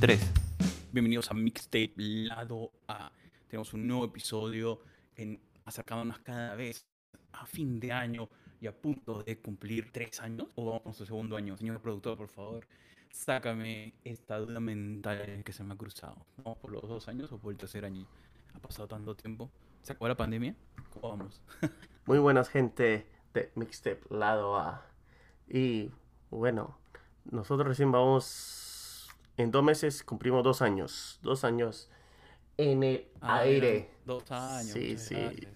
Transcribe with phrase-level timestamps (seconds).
[0.00, 0.20] 3.
[0.92, 3.10] Bienvenidos a Mixtape Lado A.
[3.48, 4.80] Tenemos un nuevo episodio
[5.16, 6.86] en acercándonos cada vez
[7.32, 8.28] a fin de año
[8.60, 10.46] y a punto de cumplir tres años.
[10.54, 11.56] O vamos por su segundo año.
[11.56, 12.64] Señor productor, por favor,
[13.10, 16.24] sácame esta duda mental que se me ha cruzado.
[16.36, 18.06] ¿Vamos por los dos años o por el tercer año?
[18.54, 19.50] Ha pasado tanto tiempo.
[19.82, 20.54] ¿Se acabó la pandemia?
[20.90, 21.42] ¿Cómo vamos?
[22.06, 24.86] Muy buenas gente de Mixtape Lado A.
[25.48, 25.90] Y
[26.30, 26.78] bueno,
[27.24, 28.67] nosotros recién vamos,
[29.38, 31.18] en dos meses cumplimos dos años.
[31.22, 31.88] Dos años
[32.58, 33.88] en el Ah, aire.
[34.04, 34.72] Dos años.
[34.72, 35.14] Sí, sí.
[35.14, 35.52] gracias.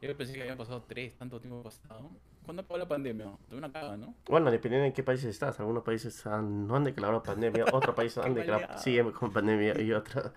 [0.00, 2.10] Yo pensé que habían pasado tres, tanto tiempo pasado.
[2.44, 3.28] ¿Cuándo acabó la pandemia?
[3.50, 4.14] De una caga, ¿no?
[4.28, 5.58] Bueno, dependiendo en qué países estás.
[5.58, 9.92] Algunos países han- no han declarado pandemia, otros países han declarado siguen con pandemia y
[9.92, 10.30] otros.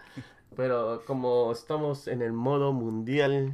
[0.56, 3.54] Pero como estamos en el modo mundial,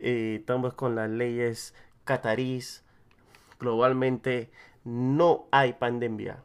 [0.00, 2.82] eh, estamos con las leyes catarís,
[3.60, 4.50] globalmente
[4.82, 6.42] no hay pandemia.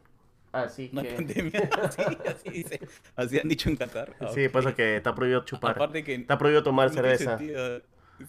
[0.64, 1.14] Así No hay que...
[1.14, 1.70] pandemia.
[1.90, 2.80] Sí, así dice.
[3.14, 4.14] Así han dicho en Qatar.
[4.20, 4.52] Ah, Sí, ok.
[4.52, 5.72] pasa que está prohibido chupar.
[5.72, 7.38] Aparte que Está prohibido tomar no cerveza.
[7.38, 7.82] sentido.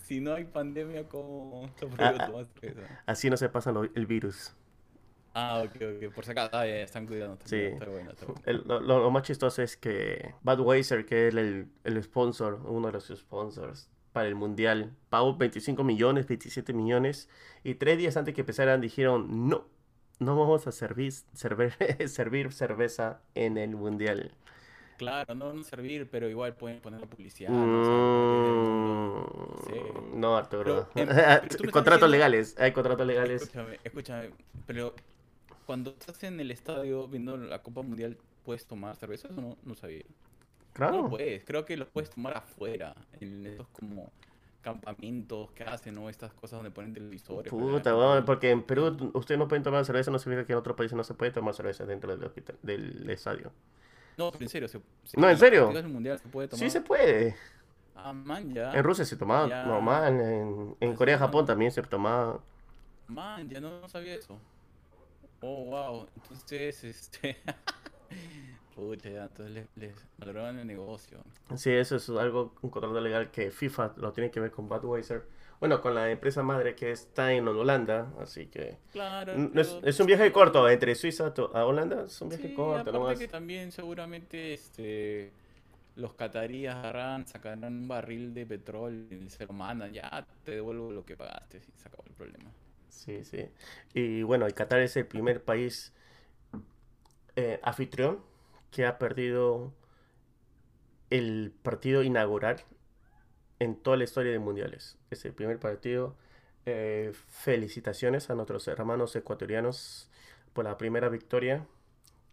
[0.03, 3.01] Si no hay pandemia, ¿cómo está prohibido Ah, tomar cerveza?
[3.05, 4.53] Así no se pasa lo- el virus.
[5.33, 6.13] Ah, ok, ok.
[6.13, 6.49] Por si acaso.
[6.53, 7.33] Ah, están cuidando.
[7.35, 7.55] están Sí.
[7.57, 8.41] cuidando, Está bueno, está bueno.
[8.45, 12.87] El- lo, lo- lo más chistoso es que Budweiser, que es el, el sponsor, uno
[12.87, 17.29] de los sponsors para el mundial, pagó 25 millones, 27 millones,
[17.63, 19.67] y tres días antes que empezaran dijeron, no,
[20.19, 21.73] no vamos a servir, servir,
[22.07, 24.31] servir cerveza en el mundial.
[24.97, 27.49] Claro, no van a servir, pero igual pueden poner la publicidad.
[27.51, 29.79] no Mm, Sí.
[30.15, 30.87] No, Arturo.
[30.93, 31.17] Pero, em,
[31.49, 33.41] pero contratos diciendo- legales, hay contratos legales.
[33.43, 34.29] Escúchame, escúchame,
[34.65, 34.93] pero
[35.65, 39.27] cuando estás en el estadio viendo la Copa Mundial, ¿puedes tomar cerveza?
[39.27, 40.03] Eso no, no sabía.
[40.07, 41.09] No Claro.
[41.09, 44.11] puedes, creo que los puedes tomar afuera, en estos como
[44.71, 46.09] campamentos que hacen, ¿no?
[46.09, 47.49] Estas cosas donde ponen televisores.
[47.49, 50.75] Puta, weón, porque en Perú ustedes no pueden tomar cerveza, no significa que en otros
[50.75, 53.51] países no se puede tomar cerveza dentro del, hospital, del estadio.
[54.17, 55.71] No, pero en serio, se, se- No, ¿en serio?
[55.71, 56.59] el mundial se puede tomar.
[56.65, 57.35] Sí se puede.
[57.95, 58.73] Ah, man, ya.
[58.73, 59.63] En Rusia se tomaba Ya.
[59.65, 62.41] normal, en, en Corea y Japón también se tomaba.
[63.07, 64.37] Man, ya no, no sabía eso.
[65.41, 66.07] Oh, wow.
[66.15, 67.37] Entonces, este.
[68.77, 71.17] Pucha, ya, entonces les, les valoraban el negocio.
[71.55, 75.23] Sí, eso es algo, un contrato legal que FIFA lo tiene que ver con Budweiser.
[75.59, 78.77] Bueno, con la empresa madre que está en Holanda, así que...
[78.91, 82.91] Claro, no es, un viaje corto entre Suiza a Holanda, es un viaje Sí, corto
[82.91, 83.17] nomás.
[83.17, 85.31] que también seguramente este
[85.95, 90.91] los cataríes agarran, sacarán un barril de petróleo y se lo mandan, ya te devuelvo
[90.91, 92.51] lo que pagaste y se acabó el problema.
[92.89, 93.43] Sí, sí.
[93.95, 95.91] Y bueno, el Qatar es el primer país
[97.35, 98.26] eh, anfitrión
[98.71, 99.73] que ha perdido
[101.09, 102.57] el partido inaugural
[103.59, 104.97] en toda la historia de mundiales.
[105.09, 106.15] Es el primer partido.
[106.65, 110.09] Eh, felicitaciones a nuestros hermanos ecuatorianos
[110.53, 111.65] por la primera victoria.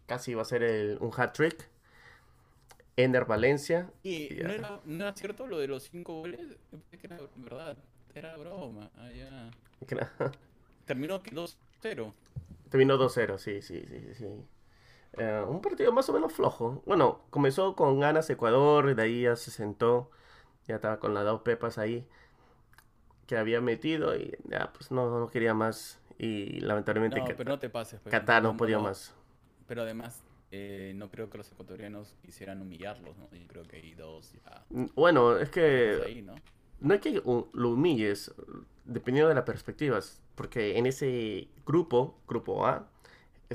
[0.07, 1.69] Casi va a ser el- un hat-trick.
[2.97, 3.89] Ender Valencia.
[4.03, 4.29] Y.
[4.41, 6.39] ¿no era, no era cierto lo de los cinco goles,
[7.03, 7.77] era verdad,
[8.13, 8.89] era broma.
[9.13, 9.51] Ya.
[10.85, 12.13] Terminó que 2-0.
[12.69, 14.25] Terminó 2-0, sí, sí, sí, sí.
[15.17, 16.83] Eh, un partido más o menos flojo.
[16.85, 20.11] Bueno, comenzó con ganas Ecuador, de ahí ya se sentó,
[20.67, 22.05] ya estaba con las dos pepas ahí
[23.27, 27.59] que había metido y ya pues no, no quería más y lamentablemente No, pero no
[27.59, 27.99] te pases.
[28.01, 29.13] pues, Qatar no no- podía más.
[29.67, 30.21] Pero además,
[30.51, 33.27] eh, no creo que los ecuatorianos quisieran humillarlos, ¿no?
[33.31, 34.63] Yo creo que hay dos ya.
[34.69, 36.35] Mm, Bueno, es que ahí, ¿no?
[36.79, 38.31] no es que lo humilles,
[38.85, 42.87] dependiendo de las perspectivas, porque en ese grupo, grupo A,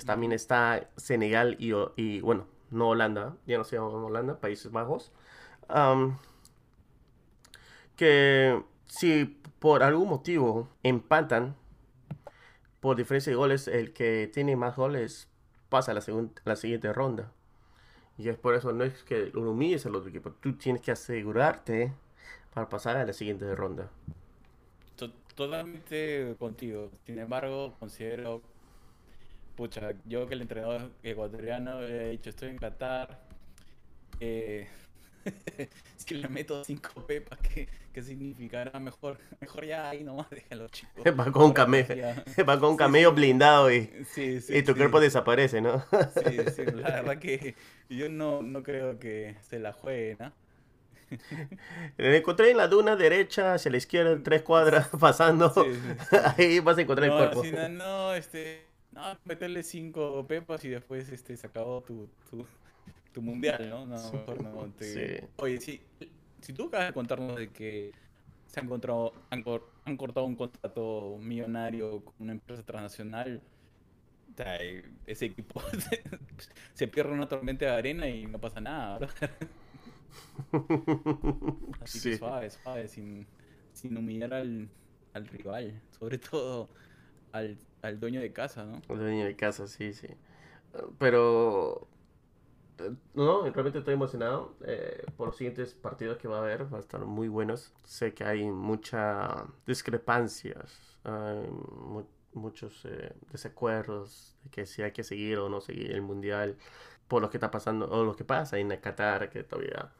[0.05, 5.13] también está Senegal y, bueno, no Holanda, ya no se llama Holanda, Países Bajos,
[7.97, 11.55] que si por algún motivo empatan
[12.81, 15.29] por diferencia de goles, el que tiene más goles
[15.69, 16.03] pasa a la,
[16.45, 17.33] la siguiente ronda.
[18.19, 20.93] Y es por eso, no es que lo humilles al otro equipo, tú tienes que
[20.93, 21.93] asegurarte
[22.55, 23.91] para pasar a la siguiente ronda.
[24.97, 26.91] To- Totalmente contigo.
[27.07, 28.43] Sin embargo, considero,
[29.61, 33.21] pucha, yo que el entrenador ecuatoriano le he dicho, estoy en Qatar,
[34.19, 34.67] eh,
[35.97, 38.81] si le meto cinco pepas, ¿qué, qué significará?
[38.81, 41.05] Mejor, mejor ya ahí nomás déjalo, chicos.
[41.21, 41.95] Va con un camello,
[42.49, 43.17] va con un camello sí.
[43.17, 45.85] blindado y, Sí, sí, y tu cuerpo desaparece, ¿no?
[46.09, 47.55] Sí, sí, la verdad que
[47.91, 50.33] yo no, no creo que se la juegue, ¿no?
[51.99, 55.53] Encontré en la duna derecha, hacia la izquierda, tres cuadras, pasando.
[56.37, 57.69] Ahí vas a encontrar No, el cuerpo.
[57.69, 62.47] no, este, no, meterle cinco pepas y después este, se acabó tu, tu,
[63.13, 63.87] tu mundial, ¿no?
[63.87, 64.17] No, Sí.
[64.17, 64.73] mejor no.
[64.73, 65.27] te- Sí.
[65.37, 65.81] Oye, si,
[66.41, 67.93] si tú acabas de contarnos de que
[68.47, 73.43] se han encontrado, han, cor- han cortado un contrato millonario con una empresa transnacional,
[74.39, 75.61] eh, ese equipo
[75.91, 76.03] se,
[76.75, 79.31] se pierde una tormenta de arena y no pasa nada, ¿verdad?
[81.81, 82.17] Así que Sí.
[82.17, 83.27] suave, suave, sin,
[83.73, 84.69] sin humillar al,
[85.13, 86.69] al rival, sobre todo
[87.33, 88.81] al, al dueño de casa, ¿no?
[88.89, 90.09] El dueño de casa, sí, sí.
[90.99, 91.89] Pero,
[92.79, 96.73] eh, no, realmente estoy emocionado eh, por los siguientes partidos que va a haber.
[96.73, 97.73] Va a estar muy buenos.
[97.85, 99.35] Sé que hay muchas
[99.67, 105.93] discrepancias, hay mu- muchos eh, desacuerdos de que si hay que seguir o no seguir
[105.93, 106.57] el mundial
[107.09, 109.91] por lo que está pasando o lo que pasa en Qatar, que todavía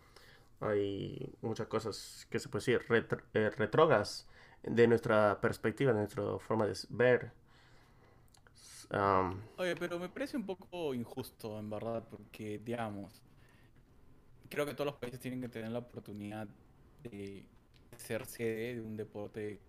[0.61, 2.87] hay muchas cosas que se puede decir
[3.35, 4.29] eh, retrógradas
[4.63, 7.33] de nuestra perspectiva, de nuestra forma de ver.
[9.57, 13.23] Oye, pero me parece un poco injusto, en verdad, porque, digamos,
[14.49, 16.49] creo que todos los países tienen que tener la oportunidad
[17.03, 17.45] de
[17.97, 19.61] ser sede de un deporte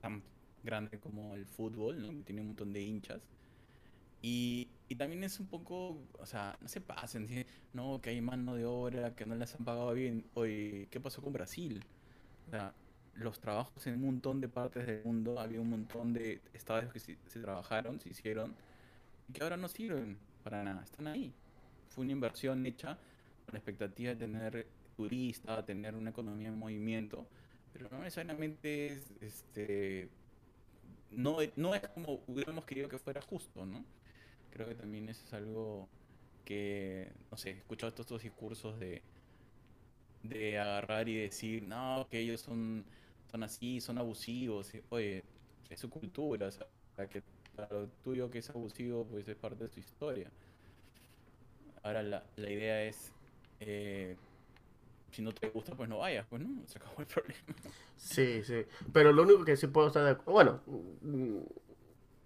[0.00, 0.22] tan
[0.62, 2.08] grande como el fútbol, ¿no?
[2.10, 3.28] Que tiene un montón de hinchas.
[4.22, 7.28] Y, y también es un poco, o sea, no se pasen,
[7.72, 10.30] no, que hay mano de obra, que no les han pagado bien.
[10.34, 11.84] Oye, ¿qué pasó con Brasil?
[12.46, 12.74] O sea,
[13.18, 17.00] los trabajos en un montón de partes del mundo, había un montón de estadios que
[17.00, 18.54] se, se trabajaron, se hicieron,
[19.28, 21.32] y que ahora no sirven para nada, están ahí.
[21.88, 22.98] Fue una inversión hecha
[23.44, 24.66] con la expectativa de tener
[24.96, 27.26] turistas, tener una economía en movimiento,
[27.72, 30.08] pero no necesariamente es, este,
[31.10, 33.84] no, no es como hubiéramos querido que fuera justo, ¿no?
[34.50, 35.88] Creo que también eso es algo
[36.44, 39.02] que, no sé, he escuchado estos discursos de,
[40.22, 42.84] de agarrar y decir, no, que ellos son,
[43.30, 44.72] son así, son abusivos.
[44.90, 45.24] Oye,
[45.70, 46.66] es su cultura, o sea,
[47.08, 47.22] que
[47.70, 50.30] lo tuyo que es abusivo, pues es parte de su historia.
[51.82, 53.12] Ahora la, la idea es,
[53.60, 54.16] eh,
[55.12, 57.44] si no te gusta, pues no vayas, pues no, se acabó el problema.
[57.96, 58.64] sí, sí.
[58.92, 60.60] Pero lo único que sí puedo estar de acuerdo, bueno,
[61.02, 61.38] mm,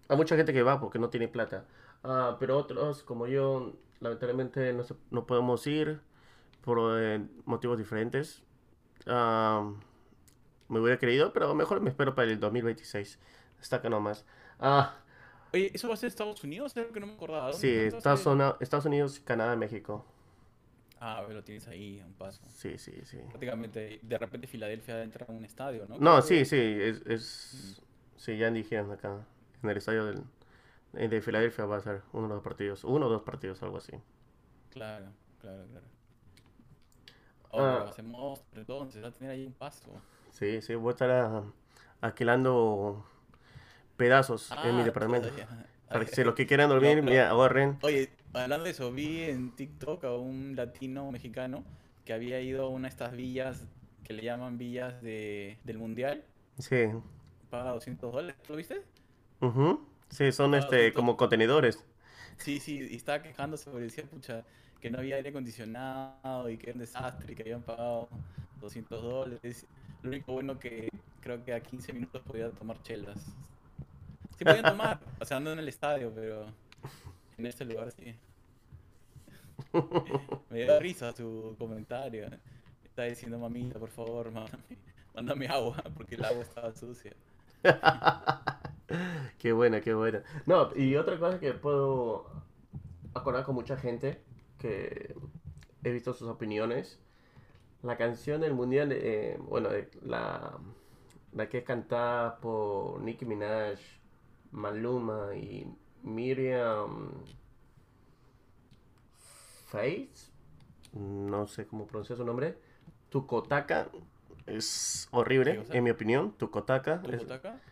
[0.09, 1.67] hay mucha gente que va porque no tiene plata.
[2.03, 6.01] Ah, pero otros, como yo, lamentablemente no, se- no podemos ir
[6.63, 8.43] por eh, motivos diferentes.
[9.07, 9.73] Ah,
[10.71, 13.19] me hubiera querido, pero mejor me espero para el 2026.
[13.61, 14.25] Está acá nomás.
[14.61, 14.97] Ah,
[15.53, 16.73] Oye, ¿eso va a ser Estados Unidos?
[16.73, 17.51] Es algo que no me acordaba.
[17.51, 18.33] ¿Dónde- sí, a Estados, ser?
[18.33, 20.05] Uni- Estados Unidos, Canadá, México.
[21.01, 22.43] Ah, lo tienes ahí, a un paso.
[22.49, 23.19] Sí, sí, sí.
[23.29, 25.99] Prácticamente, de repente Filadelfia entra en un estadio, ¿no?
[25.99, 27.83] No, Creo sí, sí, es, es...
[28.17, 29.27] Sí, ya dijeron acá,
[29.63, 30.25] en el estadio del,
[30.95, 33.79] eh, de Filadelfia va a ser uno de los partidos, uno o dos partidos, algo
[33.79, 33.93] así.
[34.71, 35.87] Claro, claro, claro.
[37.57, 37.85] Ah.
[37.85, 40.03] Ahora hacemos entonces, va a tener ahí un paso.
[40.33, 41.45] Sí, sí, voy a estar ah,
[42.01, 43.05] alquilando
[43.97, 45.31] pedazos en mi Ah, departamento.
[45.31, 45.49] todavía.
[45.91, 47.13] Para que si los que quieran dormir, No, no.
[47.13, 47.79] mira, ahorren.
[47.81, 51.65] Oye, hablando de eso, vi en TikTok a un latino mexicano
[52.05, 53.67] que había ido a una de estas villas
[54.05, 56.25] que le llaman villas de, del mundial,
[56.59, 56.77] Sí,
[57.51, 58.83] paga 200 dólares, ¿lo viste?
[59.41, 59.87] ujú.
[60.11, 61.85] Sí, son este como contenedores.
[62.37, 64.45] Sí, sí, y estaba quejándose porque decía, pucha,
[64.81, 68.09] que no había aire acondicionado y que era un desastre y que habían pagado
[68.61, 69.67] 200 dólares.
[70.03, 70.89] Lo único bueno que
[71.21, 73.19] creo que a 15 minutos podía tomar chelas.
[74.37, 76.47] Sí podían tomar, o sea, no en el estadio, pero
[77.37, 78.15] en este lugar sí.
[80.51, 82.31] Me dio risa su comentario.
[82.85, 84.79] Estaba diciendo, mamita, por favor, mándame,
[85.15, 87.13] mándame agua, porque el agua estaba sucia.
[89.39, 90.23] Qué buena, qué buena.
[90.47, 92.27] No, y otra cosa que puedo
[93.15, 94.21] acordar con mucha gente
[94.59, 95.15] que
[95.85, 96.99] he visto sus opiniones.
[97.83, 99.71] La canción del mundial, eh, bueno,
[100.03, 100.59] la,
[101.33, 103.79] la que es cantada por Nicki Minaj,
[104.53, 105.67] Maluma y
[106.03, 107.11] Miriam
[109.71, 110.17] Faith,
[110.93, 112.57] no sé cómo pronunciar su nombre.
[113.11, 113.89] Tukotaka
[114.47, 116.33] es horrible, en mi opinión.
[116.37, 117.23] Tukotaka ¿Tu es,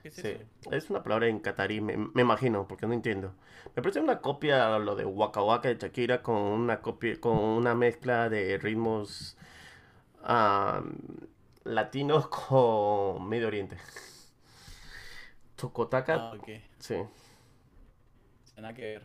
[0.04, 0.70] es Sí, eso?
[0.70, 3.34] es una palabra en catarí, me, me imagino, porque no entiendo.
[3.74, 7.74] Me parece una copia lo de Waka Waka de Shakira con una copia, con una
[7.74, 9.36] mezcla de ritmos
[10.22, 10.82] ah,
[11.64, 13.76] latinos con Medio Oriente.
[15.56, 16.48] Tukotaka, Ah, ok.
[16.78, 16.94] sí.
[18.56, 19.02] Nada que ver.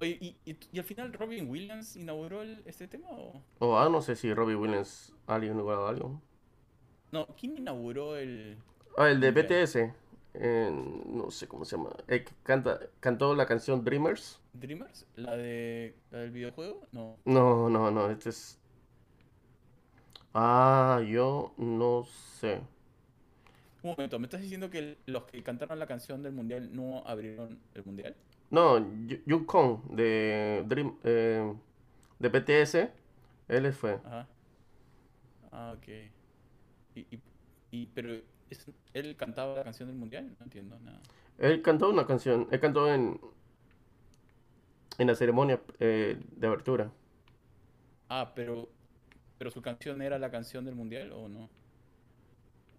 [0.00, 3.42] Oye, ¿y, y, y al final Robin Williams inauguró el- este tema o...?
[3.60, 6.20] O ah, no sé si Robbie Williams alguien o algo.
[7.12, 8.58] No, ¿quién inauguró el...?
[8.98, 9.30] Ah, el de.
[9.30, 9.76] BTS,
[10.34, 10.70] eh,
[11.06, 11.90] no sé cómo se llama.
[12.06, 14.38] Que canta, cantó la canción Dreamers.
[14.52, 15.06] ¿Dreamers?
[15.16, 16.82] ¿La, de, ¿La del videojuego?
[16.92, 17.16] No.
[17.24, 18.58] No, no, no, este es...
[20.42, 22.60] Ah, yo no sé.
[23.82, 27.58] Un momento, ¿me estás diciendo que los que cantaron la canción del mundial no abrieron
[27.74, 28.14] el mundial?
[28.50, 28.78] No,
[29.08, 31.52] Yu- Yukon de Dream, eh,
[32.18, 32.90] de BTS,
[33.48, 34.00] él fue.
[34.04, 34.26] Ajá.
[35.52, 35.88] Ah, ok.
[36.94, 37.22] Y, y,
[37.70, 38.14] y- pero
[38.50, 41.00] es- él cantaba la canción del mundial, no entiendo nada.
[41.38, 43.18] Él cantó una canción, él cantó en,
[44.98, 46.90] En la ceremonia eh, de abertura.
[48.08, 48.68] Ah, pero,
[49.38, 51.48] pero su canción era la canción del mundial o no?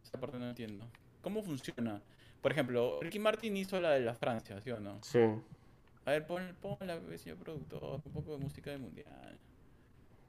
[0.03, 0.85] Esa parte no entiendo.
[1.21, 2.01] ¿Cómo funciona?
[2.41, 4.99] Por ejemplo, Ricky Martin hizo la de la Francia, ¿sí o no?
[5.03, 5.19] Sí.
[6.05, 9.37] A ver, pon, pon la señor productor, un poco de música del mundial.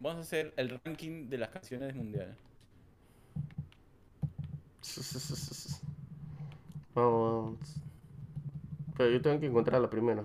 [0.00, 2.36] Vamos a hacer el ranking de las canciones del mundial.
[6.94, 7.58] Vamos.
[8.96, 10.24] Pero yo tengo que encontrar la primera.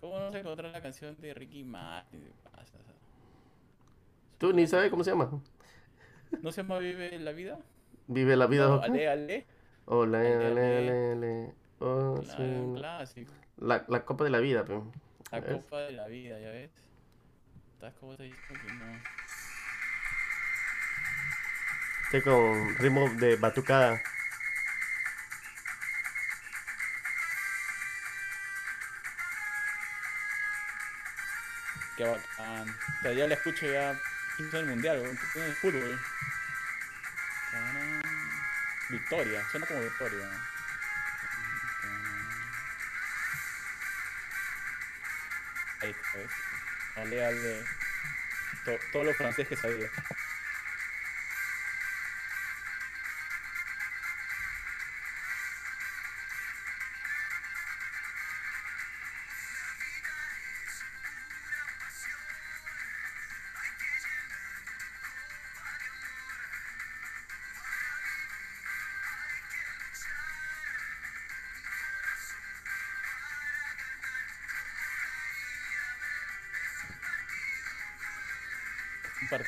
[0.00, 2.22] ¿Cómo no se encontrar la canción de Ricky Martin?
[4.40, 5.30] ¿Tú ni sabes cómo se llama?
[6.40, 7.58] ¿No se llama Vive la Vida?
[8.06, 8.68] Vive la vida.
[8.68, 9.46] No, ale, ale.
[9.84, 11.52] Hola, Ale, ale.
[11.78, 12.72] Oh, sí.
[12.74, 13.34] clásico.
[13.58, 14.90] La, la copa de la vida, pero.
[15.30, 16.70] La copa de la vida, ya ves.
[17.74, 19.02] Estás como te diciendo que no.
[22.04, 24.00] Este con ritmo de batucada.
[31.98, 32.68] Qué bacán.
[32.70, 34.00] O sea, ya la escucho ya
[34.40, 36.00] quinto del mundial, tiene el fútbol.
[38.88, 40.28] Victoria, suena como victoria.
[45.82, 46.30] Ahí está, ¿ves?
[46.96, 47.64] Ale, ale.
[48.64, 49.90] To- todo lo francés que sabía.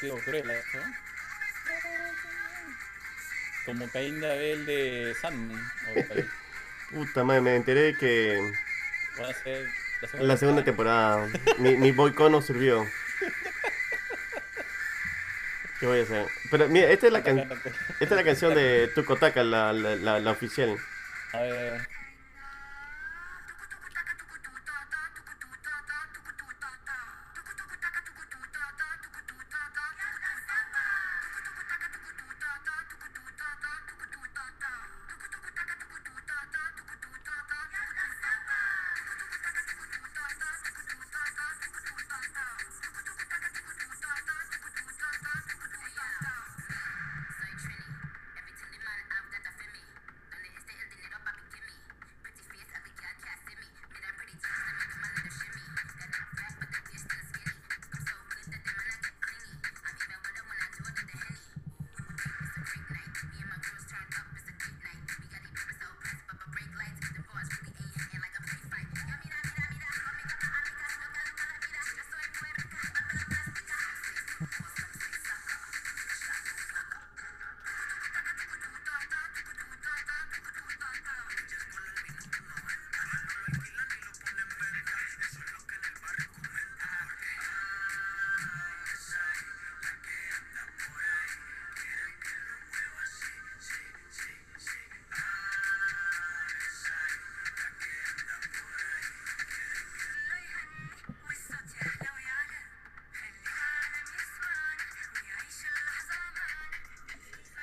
[0.08, 0.82] ¿No?
[3.64, 5.62] Como Caín de Abel de Sandman.
[6.90, 8.38] Puta madre, me enteré que
[9.20, 9.66] Va a ser
[10.00, 11.28] la segunda, en la segunda temporada
[11.58, 12.84] mi, mi boicot no sirvió.
[15.78, 16.26] ¿Qué voy a hacer?
[16.50, 17.38] Pero mira, esta es la, can-
[18.00, 20.76] esta es la canción de Tukotaka, la, la, la, la oficial.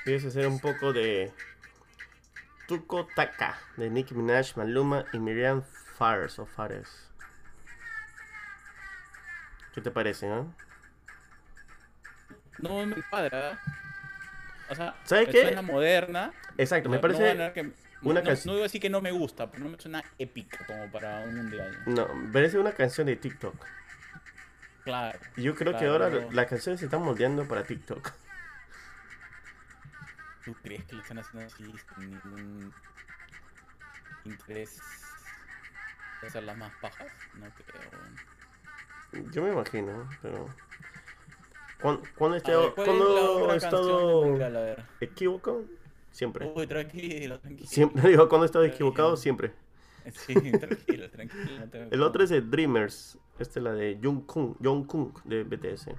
[0.09, 1.31] Quieres hacer un poco de
[2.67, 7.11] Tukotaka de Nicki Minaj, Maluma y Miriam Fares o Fares.
[9.71, 10.55] ¿Qué te parece, no?
[12.57, 13.59] No me cuadra.
[14.71, 15.41] O sea, ¿Sabes me qué?
[15.43, 16.33] suena moderna.
[16.57, 17.35] Exacto, me No- parece.
[17.35, 19.69] no, que- una no, canc- no, iba a decir que no me gusta, pero no
[19.69, 21.83] me suena épica como para un mundial.
[21.85, 23.53] No, parece una canción de TikTok.
[24.85, 25.19] Claro.
[25.37, 28.11] Yo creo que ahora las canciones se están moldeando para TikTok.
[31.09, 31.63] Están haciendo así
[31.95, 32.73] sin ningún
[34.25, 34.79] interés
[36.21, 37.07] de hacerlas más pajas?
[37.35, 39.31] No creo.
[39.31, 40.47] Yo me imagino, pero.
[41.81, 44.85] ¿Cuándo, cuándo he ver, estado, ¿cuál es la cuándo otra he estado ver.
[44.99, 45.65] equivocado?
[46.11, 46.51] Siempre.
[46.53, 47.67] Uy, tranquilo, tranquilo.
[47.69, 49.21] Siempre digo, cuando he estado equivocado, Tranquilo.
[49.21, 49.53] siempre.
[50.13, 51.65] Sí, tranquilo, tranquilo.
[51.65, 53.17] no El otro es de Dreamers.
[53.39, 55.89] Esta es la de Jungkook, Jungkook de BTS.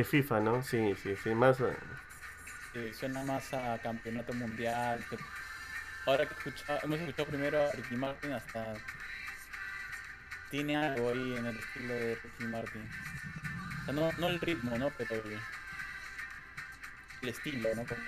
[0.00, 0.62] De FIFA, ¿no?
[0.62, 1.60] Sí, sí, sí, más...
[1.60, 1.76] eh,
[2.72, 5.04] que suena más a campeonato mundial.
[5.10, 5.18] que-
[6.06, 8.72] Ahora que escucha- hemos escuchado primero a Ricky Martin, hasta.
[10.50, 12.88] Tiene algo ahí en el estilo de Ricky Martin.
[13.82, 14.88] O sea, no, no el ritmo, ¿no?
[14.96, 15.38] Pero el,
[17.20, 17.84] el estilo, ¿no?
[17.84, 18.00] Como,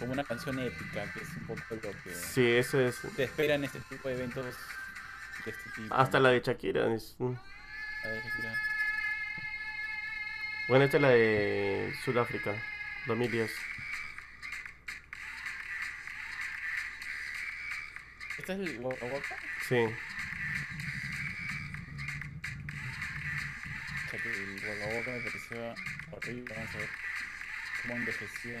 [0.00, 2.96] como una canción épica, que es un poco lo que Sí, eso es...
[2.96, 4.44] se espera en este tipo de eventos
[5.44, 5.94] de este tipo.
[5.94, 6.24] Hasta ¿no?
[6.24, 6.92] la de Shakira.
[6.92, 7.34] es- mm.
[8.04, 8.54] A ver, Shakira.
[10.72, 12.54] Bueno, esta es la de Sudáfrica,
[13.04, 13.52] 2010.
[18.38, 19.36] ¿Este es el Waka?
[19.68, 19.76] Sí.
[19.76, 19.90] O
[24.10, 25.74] sea que el Waka me parecía
[26.10, 26.88] horrible, vamos a ver
[27.82, 28.58] cómo envejeció.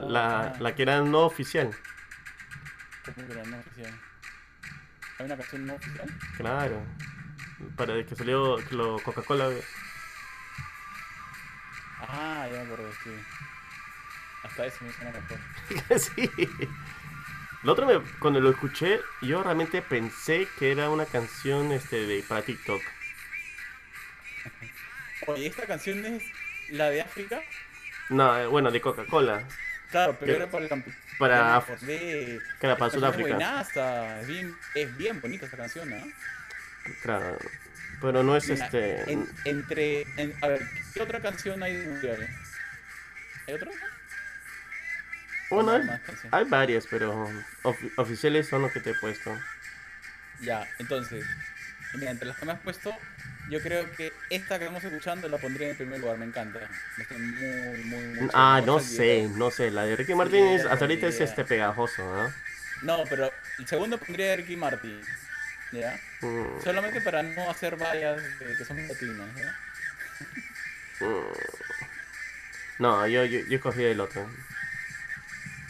[0.00, 1.70] La, la, la que era no oficial.
[3.04, 4.00] ¿Cómo que la no oficial?
[5.18, 6.08] ¿Hay una canción no oficial?
[6.36, 6.82] Claro.
[7.76, 9.50] Para que salió lo Coca-Cola.
[12.00, 13.10] Ah, ya me acordé, sí.
[14.44, 15.98] Hasta eso me suena mejor.
[15.98, 16.30] sí.
[17.62, 22.22] Lo otro, me- cuando lo escuché, yo realmente pensé que era una canción este, de,
[22.22, 22.80] para TikTok.
[25.26, 26.22] Oye, ¿esta canción es
[26.70, 27.40] la de África?
[28.10, 29.42] No, eh, bueno, de Coca-Cola.
[29.90, 30.90] Claro, pero era para el campo.
[31.18, 33.28] para que era para Sudáfrica.
[33.28, 35.96] Es buenaza, es bien, es bien bonita esta canción, ¿no?
[37.02, 37.38] Claro.
[38.00, 39.10] Pero no es Mira, este.
[39.10, 40.02] en- entre.
[40.16, 42.28] en- a ver, ¿qué otra canción hay de mundial?
[43.46, 43.70] ¿Hay otra?
[45.50, 46.00] Bueno, No,
[46.32, 47.28] hay, varias, pero
[47.62, 49.32] ofi- oficiales son los que te he puesto.
[50.40, 51.24] Ya, entonces,
[51.96, 52.96] mira, entre las que me has puesto,
[53.50, 56.60] yo creo que esta que estamos escuchando la pondría en primer lugar, me encanta.
[56.96, 59.28] Me está muy, muy, muy Ah, no el sé, video.
[59.36, 59.70] no sé.
[59.70, 62.32] La de Ricky Martin es- hasta ahorita es este pegajoso, ¿no?
[62.82, 65.00] No, pero el segundo pondría a Ricky Martin.
[65.72, 65.98] ¿Ya?
[66.20, 69.58] Mm, Solamente para no hacer vallas de que son latinas, ¿ya?
[71.06, 71.32] mm.
[72.78, 74.30] No, yo, yo, yo escogí el otro.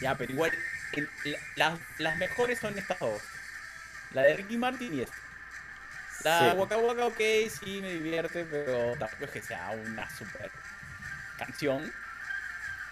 [0.01, 0.51] Ya, pero igual,
[0.93, 3.21] en- la- las, las mejores son estas dos.
[4.13, 5.15] La de Ricky Martin y esta.
[6.23, 6.57] La Sí.
[6.57, 10.49] Waka Waka, ok, sí me divierte, pero tampoco es que sea una super
[11.37, 11.91] canción.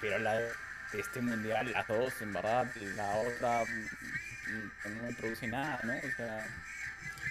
[0.01, 0.51] Pero la de
[0.93, 5.93] este mundial, las dos, en verdad, la otra mm, no me produce nada, ¿no?
[5.97, 6.45] O sea,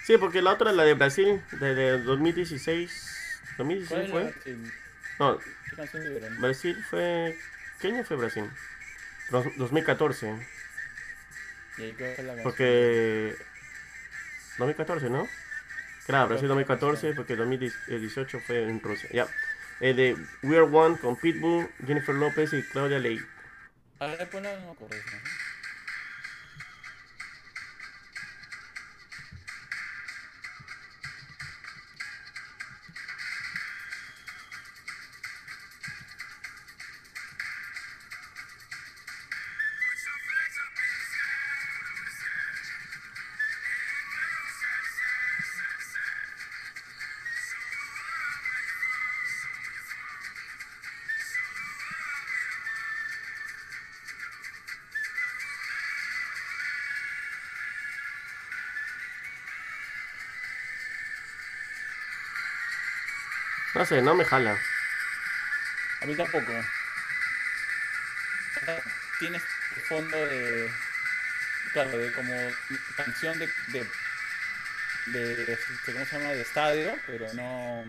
[0.05, 3.31] Sí, porque la otra, la de Brasil, de, de 2016.
[3.57, 4.31] ¿cuál ¿2016 es la fue?
[4.31, 4.71] canción?
[5.19, 5.39] No.
[6.39, 7.39] Brasil fue.
[7.79, 8.49] ¿Qué año fue Brasil?
[9.31, 10.35] Dos- 2014.
[11.77, 12.43] Y ahí que la canción.
[12.43, 13.35] Porque.
[14.59, 15.27] 2014, ¿no?
[16.05, 19.09] Claro, Brasil 2014, porque 2018 fue en Rusia.
[19.11, 19.27] Ya.
[19.81, 23.19] Eh, de We Are One con Pitbull, Jennifer López y Claudia Ley.
[23.99, 24.75] A ver, ponla, no ¿no?
[63.75, 64.57] No sé, no me jala.
[66.01, 66.51] A mí tampoco.
[69.19, 69.43] Tienes
[69.87, 70.71] fondo de.
[71.73, 72.33] Claro, de como
[72.95, 73.47] canción de.
[73.67, 73.85] de,
[75.07, 76.29] de, de- ¿Cómo se llama?
[76.33, 77.85] De estadio, pero no.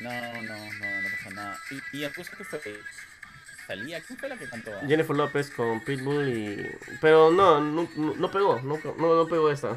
[0.00, 1.58] No, no, no, no pasa nada.
[1.70, 2.04] ¿Y, y
[2.36, 2.80] que fue?
[3.66, 4.00] ¿Salía?
[4.00, 4.70] ¿Quién fue la que cantó?
[4.86, 6.78] Jennifer López con Pitbull y.
[7.00, 9.76] Pero no, no, no- pegó, no, no, no pegó esta.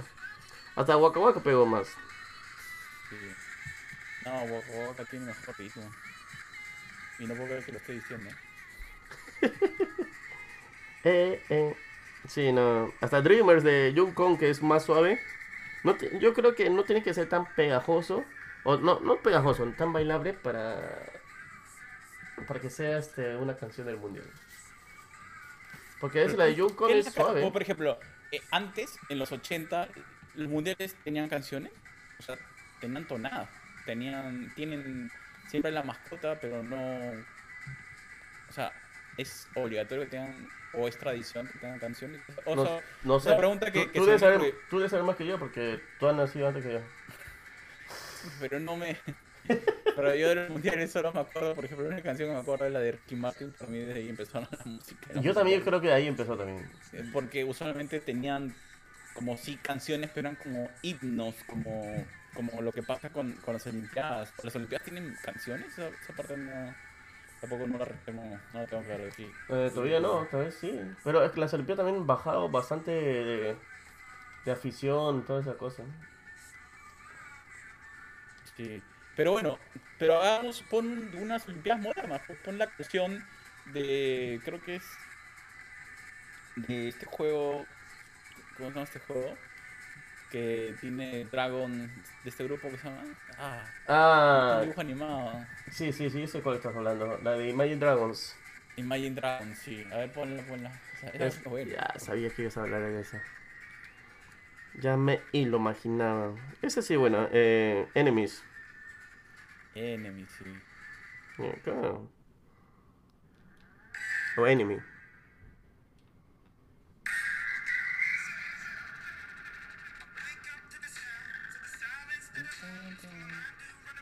[0.75, 1.87] Hasta Waka Waka pegó más.
[4.71, 5.91] Waka tiene mejor ritmo.
[7.19, 8.29] Y no puedo creer que lo esté diciendo.
[11.03, 11.75] Eh, eh.
[12.27, 12.93] Sí, no.
[13.01, 15.19] Hasta Dreamers de Jung Kong, que es más suave.
[15.83, 18.23] No te- yo creo que no tiene que ser tan pegajoso.
[18.63, 20.79] O no, no pegajoso, tan bailable para.
[22.47, 24.29] Para que sea este, una canción del mundial.
[25.99, 27.41] Porque es la de Jung Kong ¿Qué es suave.
[27.41, 27.99] Como por ejemplo,
[28.31, 29.87] eh, antes, en los 80,
[30.35, 31.71] los mundiales tenían canciones,
[32.19, 32.37] o sea,
[32.79, 33.49] tenían tonadas,
[33.91, 35.11] tenían, tienen
[35.47, 37.11] siempre la mascota, pero no,
[38.49, 38.71] o sea,
[39.17, 42.21] es obligatorio que tengan, o es tradición que tengan canciones.
[42.45, 43.27] O No, sea, no sé.
[43.29, 45.81] una pregunta que, tú, que debes saber, ocurre, tú debes saber más que yo porque
[45.99, 46.81] tú has nacido antes que yo.
[48.39, 48.97] pero no me...
[49.95, 52.65] Pero yo de los mundiales solo me acuerdo, por ejemplo, una canción que me acuerdo
[52.67, 55.01] es la de Ricky Martin, para mí desde ahí empezaron la música.
[55.07, 55.33] la Yo música.
[55.33, 56.69] también creo que de ahí empezó también.
[57.11, 58.55] Porque usualmente tenían
[59.13, 63.65] como sí canciones, pero eran como himnos, como, como lo que pasa con, con las
[63.67, 64.33] Olimpiadas.
[64.43, 65.67] ¿Las Olimpiadas tienen canciones?
[65.67, 66.73] Esa, esa parte no,
[67.39, 69.29] tampoco no la tengo, no la tengo claro ti.
[69.49, 70.79] Eh, todavía no, tal vez sí.
[71.03, 73.57] Pero es que las Olimpiadas también han bajado bastante de,
[74.45, 75.83] de afición, toda esa cosa.
[78.55, 78.81] Sí.
[79.15, 79.59] Pero bueno,
[79.99, 83.23] pero hagamos, pon unas Olimpiadas modernas, pues, pon la canción
[83.73, 84.83] de, creo que es
[86.55, 87.65] de este juego,
[88.61, 89.37] ¿cómo se llama este juego?
[90.31, 91.87] Que tiene Dragon,
[92.23, 93.03] de este grupo que se llama,
[93.37, 93.63] ah,
[94.49, 95.45] un Ah, dibujo animado.
[95.71, 97.17] sí, sí, sí, yo sé cuál estás hablando.
[97.23, 98.35] La de Imagine Dragons.
[98.77, 99.83] Imagine Dragons, sí.
[99.91, 100.71] A ver, ponla, ponla.
[101.13, 103.21] Es- ya sabía que ibas a hablar de esa.
[104.81, 106.33] Ya me y lo imaginaba.
[106.61, 108.43] Ese sí, bueno, eh, Enemies.
[109.75, 110.45] Enemy, sí.
[111.39, 112.07] Yeah, claro.
[114.37, 114.81] O Enemy.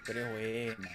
[0.10, 0.89] Pero es buena.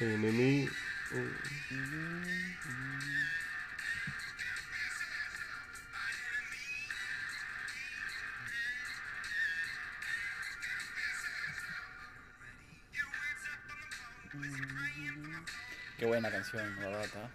[0.00, 0.66] Enemy.
[15.98, 17.08] Qué buena canción, la verdad.
[17.10, 17.30] ¿tá?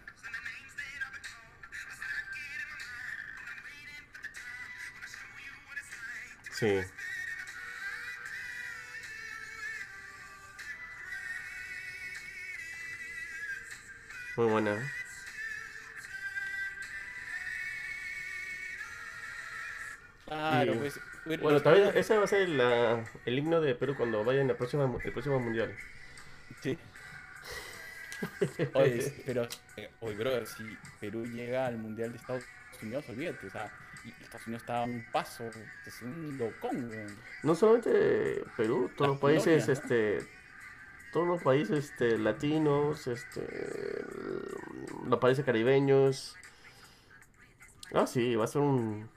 [6.52, 6.82] Sí.
[14.36, 14.78] Muy buena.
[20.26, 21.00] Claro, Y- pues.
[21.26, 24.48] Bueno, los también juegos- ese va a ser la- el himno de Perú cuando vayan
[24.50, 25.76] el próximo, el próximo mundial.
[26.62, 26.78] Sí.
[28.74, 30.64] Oye, pero, eh, oye, brother, si
[31.00, 32.44] Perú llega al Mundial de Estados
[32.82, 33.72] Unidos, olvídate, o sea,
[34.22, 35.44] Estados Unidos está a un paso,
[35.86, 36.90] es un locón.
[37.44, 40.20] No solamente Perú, todos los países, este,
[41.12, 44.05] todos los países, este, latinos, este,
[45.08, 46.36] los países caribeños.
[47.94, 49.08] Ah, sí, va a ser un,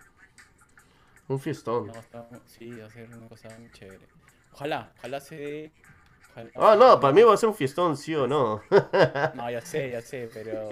[1.29, 1.87] un fiestón.
[1.89, 4.07] No, está- sí, va a ser una cosa muy chévere.
[4.53, 5.73] Ojalá, ojalá se dé.
[6.55, 8.63] Ah, no, para mí va a ser un fiestón, sí o no.
[9.35, 10.69] No, ya sé, ya sé, pero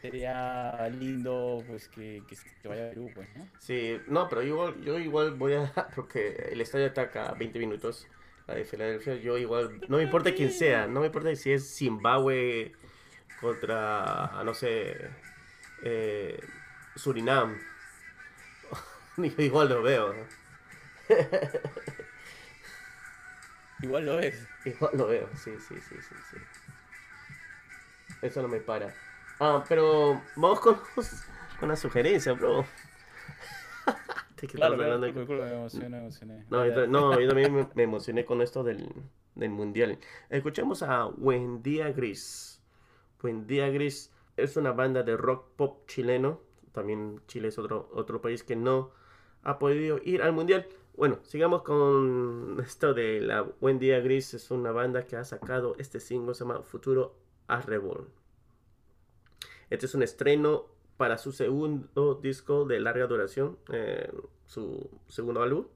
[0.00, 3.46] sería lindo pues que, que, vaya a Perú, pues, ¿no?
[3.58, 7.58] Sí, no, pero igual, yo igual voy a, porque el estadio está acá a 20
[7.58, 8.06] minutos,
[8.46, 11.76] la de Filadelfia, yo igual, no me importa quién sea, no me importa si es
[11.76, 12.72] Zimbabue
[13.40, 15.10] contra, no sé,
[15.82, 16.40] eh,
[16.96, 17.58] Surinam,
[19.38, 20.14] igual lo veo.
[23.82, 24.46] Igual lo ves.
[24.64, 26.36] igual lo veo, sí, sí, sí, sí, sí.
[28.22, 28.94] Eso no me para.
[29.38, 30.78] Ah, pero vamos con,
[31.60, 32.64] con la sugerencia, bro.
[35.98, 36.44] Emocioné.
[36.50, 38.90] No, yo, no, yo también me, me emocioné con esto del,
[39.34, 39.98] del mundial.
[40.30, 42.53] Escuchemos a Buen Día Gris.
[43.24, 46.42] Buen Día Gris es una banda de rock pop chileno.
[46.72, 48.90] También Chile es otro, otro país que no
[49.42, 50.66] ha podido ir al mundial.
[50.94, 54.34] Bueno, sigamos con esto de la Buen Día Gris.
[54.34, 57.14] Es una banda que ha sacado este single, se llama Futuro
[57.46, 58.08] a Reborn.
[59.70, 60.66] Este es un estreno
[60.98, 64.12] para su segundo disco de larga duración, eh,
[64.44, 65.66] su segundo álbum.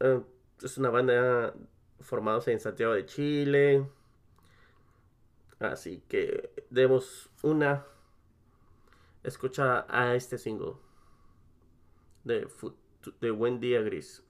[0.00, 0.22] Eh,
[0.62, 1.52] es una banda
[2.00, 3.84] formada en Santiago de Chile.
[5.60, 7.86] Así que demos una
[9.22, 10.72] escucha a este single
[12.24, 12.48] de,
[13.20, 14.24] de Buen Día Gris.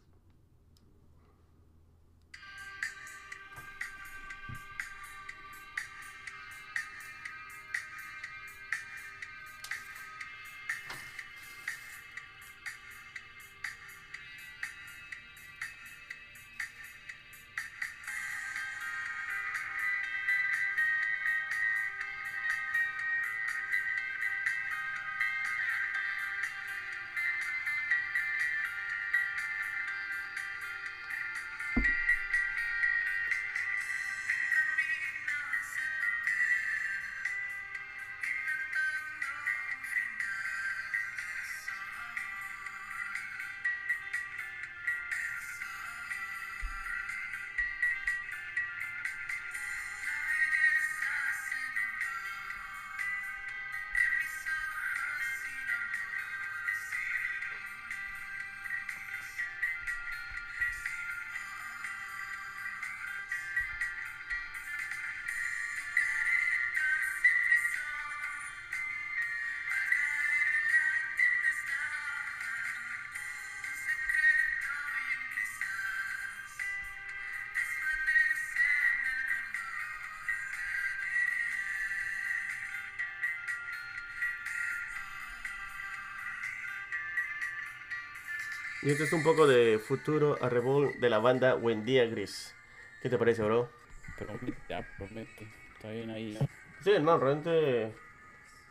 [88.83, 92.55] Y este es un poco de futuro arrebol de la banda de banda Buendía Gris.
[93.03, 93.71] ¿Qué te parece, bro?
[94.17, 95.53] Promete, ya, promete.
[95.75, 96.39] Está bien ahí.
[96.83, 97.95] Sí, no, realmente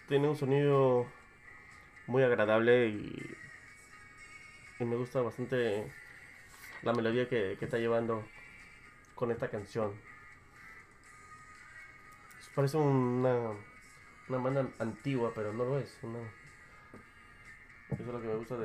[0.07, 1.05] tiene un sonido
[2.07, 3.37] muy agradable y,
[4.79, 5.91] y me gusta bastante
[6.81, 8.25] la melodía que, que está llevando
[9.13, 9.93] con esta canción.
[12.55, 13.51] Parece una,
[14.27, 15.99] una banda antigua, pero no lo es.
[16.01, 16.19] Una,
[17.91, 18.57] eso es lo que me gusta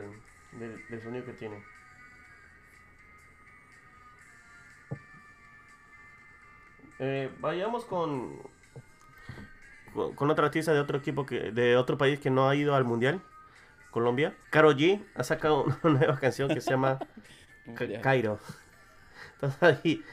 [0.59, 1.63] del, del, sonido que tiene.
[6.99, 8.39] Eh, vayamos con,
[10.15, 12.85] con otra artista de otro equipo que de otro país que no ha ido al
[12.85, 13.21] mundial,
[13.91, 14.35] Colombia.
[14.51, 16.99] Caro G ha sacado una nueva canción que se llama
[18.03, 18.39] Cairo.
[19.35, 20.05] Estás ahí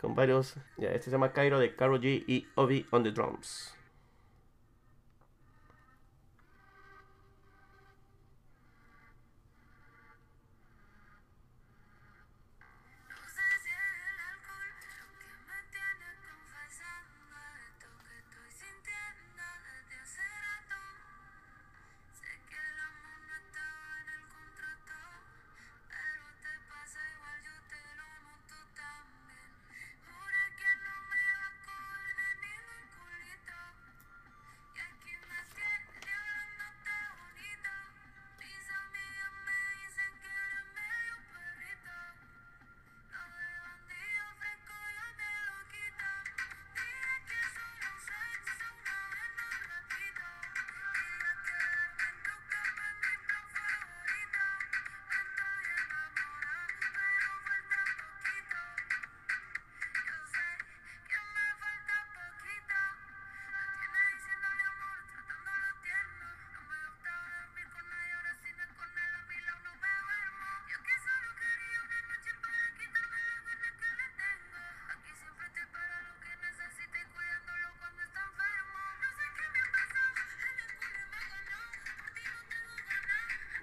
[0.00, 0.54] con varios.
[0.76, 3.74] Ya, este se llama Cairo de Caro G y Obi on the drums.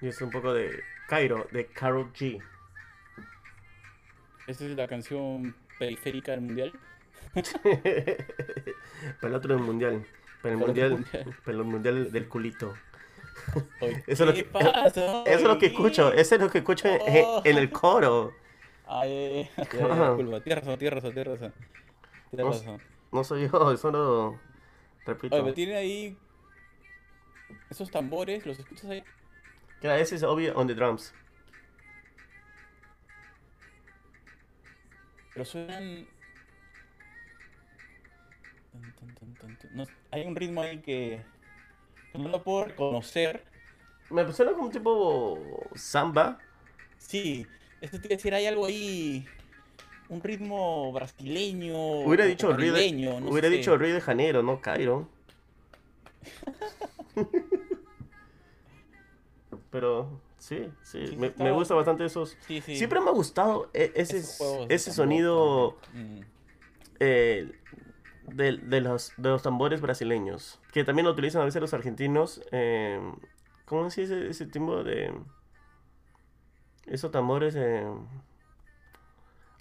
[0.02, 2.42] Y es un poco de Cairo, de Carol G.
[4.48, 6.74] ¿Esta es la canción periférica del mundial?
[7.34, 10.06] para el otro del mundial.
[10.42, 11.06] Para el mundial,
[11.46, 12.74] Para el mundial del culito.
[13.82, 14.48] eso, es lo que,
[14.86, 16.14] eso es lo que escucho.
[16.14, 18.34] Eso es lo que escucho en, el coro.
[18.86, 21.54] Ay, razón, tienes razón, tienes razón.
[22.32, 22.80] no.
[23.12, 24.40] No soy yo, eso lo
[25.06, 25.36] repito.
[25.36, 26.18] Oye, pero tiene ahí
[27.70, 29.04] esos tambores, ¿los escuchas ahí?
[29.82, 31.13] Claro, ese es obvio on the drums.
[35.34, 36.08] Pero suenan.
[39.74, 41.22] No, hay un ritmo ahí que,
[42.16, 43.44] no lo puedo reconocer.
[44.10, 45.40] Me suena como un tipo
[45.76, 46.40] samba.
[46.98, 47.46] Sí,
[47.82, 49.28] esto te decir, hay algo ahí.
[50.10, 51.78] Un ritmo brasileño.
[52.00, 55.08] Hubiera dicho Río de, no hubiera dicho Río de Janeiro, no Cairo.
[59.78, 60.10] pero
[60.40, 62.36] sí, sí, me, gusta bastante esos.
[62.48, 64.24] Siempre me ha gustado e, ese,
[64.70, 65.78] ese sonido
[67.00, 67.52] eh,
[68.26, 72.42] de, los, de los tambores brasileños, que también lo utilizan a veces los argentinos.
[72.52, 73.00] Eh,
[73.66, 75.13] ¿Cómo se dice ese tipo de...
[76.88, 77.54] Esos tambores...
[77.56, 77.86] Eh,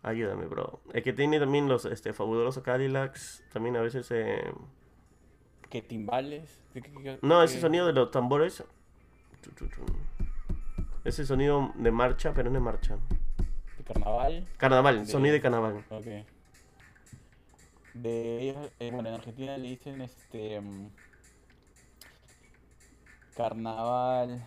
[0.03, 0.81] ayúdame, bro.
[0.95, 4.11] El que tiene también los este, fabulosos Cadillacs, también a veces...
[4.13, 4.51] Eh...
[5.69, 6.59] ¿Qué timbales?
[7.21, 8.65] no, ese sonido de los tambores
[11.07, 12.99] ese sonido de marcha, pero no es marcha.
[13.79, 14.47] ¿De carnaval?
[14.57, 15.85] Carnaval, sonido de carnaval.
[15.91, 16.07] Ok.
[17.95, 20.61] De ellos, eh, bueno, en Argentina le dicen este.
[20.61, 20.91] Mm,
[23.37, 24.47] carnaval.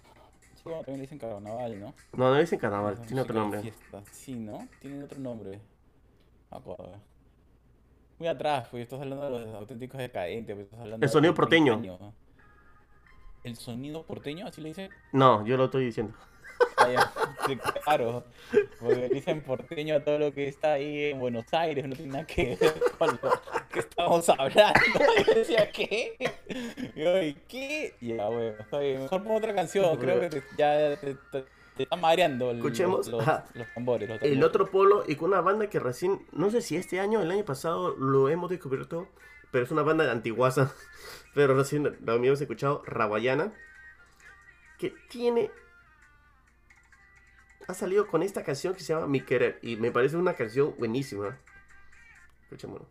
[0.56, 1.94] Sí, bueno, también le dicen carnaval, ¿no?
[2.14, 3.62] No, no le dicen carnaval, tiene otro nombre.
[3.62, 4.04] Fiesta.
[4.12, 4.68] Sí, ¿no?
[4.82, 5.62] Tiene otro nombre.
[6.52, 7.00] Me acuerdo.
[8.20, 10.54] Muy atrás, pues estás hablando de los auténticos decadentes.
[10.54, 11.82] Pues, estás hablando El sonido porteño
[13.44, 14.92] el sonido porteño, así le dicen.
[15.12, 16.14] No, yo lo estoy diciendo.
[16.78, 17.12] Ah,
[17.84, 18.26] claro,
[18.80, 22.26] porque dicen porteño a todo lo que está ahí en Buenos Aires, no tiene nada
[22.26, 23.32] que ver con lo
[23.72, 24.80] que estamos hablando.
[25.28, 26.16] Yo decía, ¿qué?
[26.96, 27.96] Y ¿qué?
[28.02, 28.56] Ya, bueno.
[28.72, 31.18] Mejor pongo otra canción, creo que ya te,
[31.84, 33.24] está mareando Escuchemos los,
[33.74, 37.20] tambores, El otro polo y con una banda que recién, no sé si este año
[37.20, 39.08] o el año pasado lo hemos descubierto,
[39.52, 40.74] pero es una banda de antiguaza
[41.34, 43.54] pero recién lo habíamos escuchado, Rabayana,
[44.78, 45.52] que tiene...
[47.68, 50.74] Ha salido con esta canción que se llama Mi Querer y me parece una canción
[50.80, 51.38] buenísima.
[52.44, 52.88] Escuchémoslo.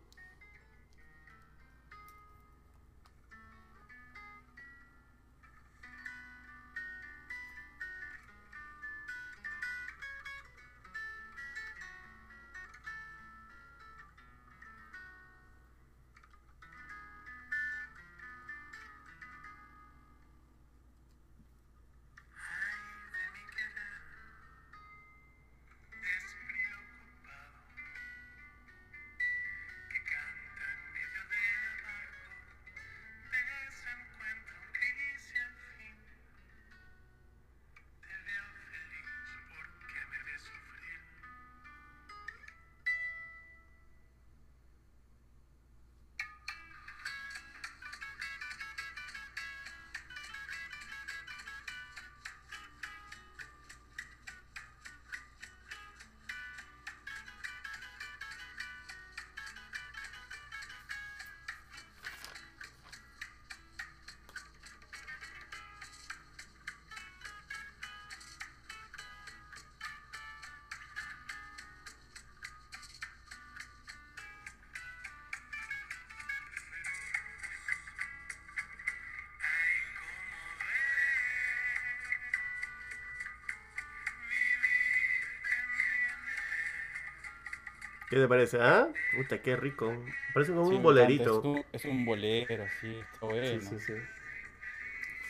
[88.09, 88.57] ¿Qué te parece?
[88.59, 88.89] ¿Ah?
[89.15, 89.93] Puta, qué rico.
[90.33, 91.43] Parece como Sí, un bolerito.
[91.71, 93.61] Es un, bolero, sí, está bueno.
[93.61, 93.93] Sí, sí, sí.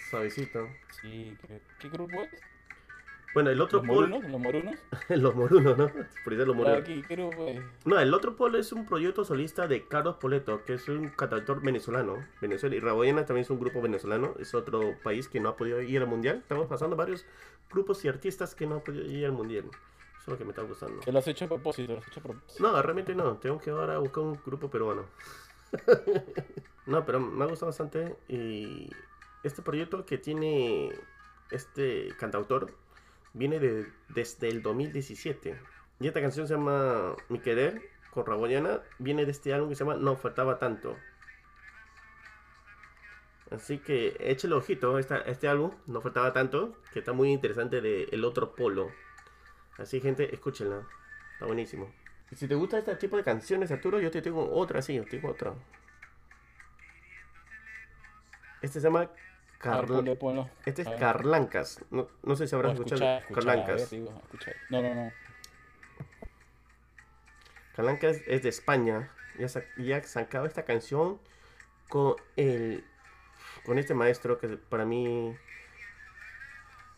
[0.10, 0.70] Suavecito.
[1.02, 2.30] Sí, ¿qué, qué grupo es?
[3.34, 4.08] Bueno, el otro ¿Los polo.
[4.08, 4.32] morunos?
[4.32, 4.76] ¿Los morunos?
[5.10, 5.92] los morunos, ¿no?
[6.24, 6.84] Por los morunos.
[6.84, 7.62] ¿Qué, qué grupo es?
[7.86, 11.62] No, el otro polo es un proyecto solista de Carlos Poleto, que es un cantautor
[11.62, 12.26] venezolano.
[12.42, 14.34] Venezuela y Raboyena también es un grupo venezolano.
[14.40, 16.38] Es otro país que no ha podido ir al mundial.
[16.38, 17.26] Estamos pasando varios
[17.70, 19.66] grupos y artistas que no han podido ir al mundial.
[20.30, 21.00] Es lo que me está gustando.
[21.00, 22.62] Que lo has hecho a propósito, lo has hecho a propósito.
[22.62, 23.38] No, realmente no.
[23.38, 25.06] Tengo que ahora buscar un grupo peruano.
[26.86, 28.16] no, pero me ha gustado bastante.
[28.28, 28.92] Y
[29.42, 30.92] este proyecto que tiene
[31.50, 32.76] este cantautor
[33.34, 35.60] viene de, desde el 2017.
[36.00, 38.82] Y esta canción se llama Mi Querer con Raboyana.
[39.00, 40.96] Viene de este álbum que se llama No Faltaba Tanto.
[43.50, 48.04] Así que échale ojito a este álbum, No Faltaba Tanto, que está muy interesante de
[48.12, 48.92] El Otro Polo.
[49.80, 50.86] Así, gente, escúchenla.
[51.34, 51.92] Está buenísimo.
[52.32, 55.06] Y si te gusta este tipo de canciones, Arturo, yo te tengo otra, sí, yo
[55.06, 55.54] tengo otra.
[58.62, 59.12] Este se llama A ver,
[59.60, 59.88] Carl...
[59.88, 60.50] ponle, ponlo.
[60.66, 60.90] Este es.
[60.90, 61.84] Carlancas.
[61.92, 63.34] No, no sé si habrás escucha, escuchado.
[63.36, 63.90] Carlancas.
[63.92, 64.52] ver, digo, escucha.
[64.70, 65.12] No, no, no.
[67.76, 69.10] Carlancas es de España.
[69.38, 71.20] Ya, sa- ya sacaba esta canción
[71.88, 72.84] con el
[73.66, 75.36] con este maestro que para mí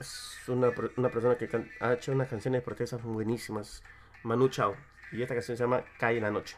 [0.01, 1.49] es una, una persona que
[1.79, 3.83] ha hecho unas canciones de protestas buenísimas.
[4.23, 4.75] Manu Chao.
[5.11, 6.55] Y esta canción se llama Cae la noche.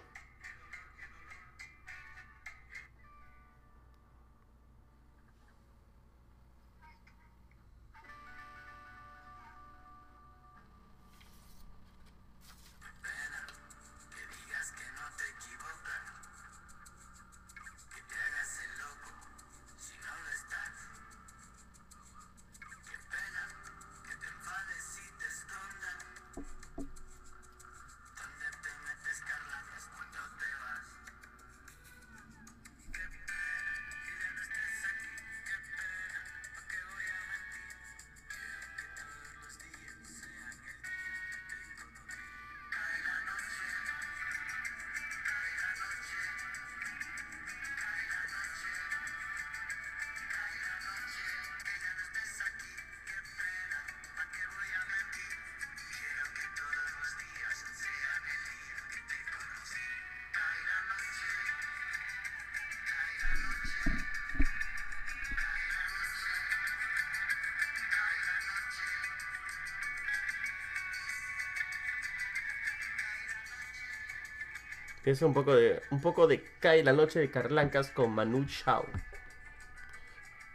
[75.04, 78.86] Es un poco de un poco de Cae la noche de Carlancas con Manu Chao.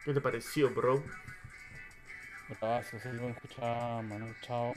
[0.05, 1.05] ¿Qué te pareció, bro?
[2.49, 4.73] Bravazo, sí, escuchaba, Manu Chao.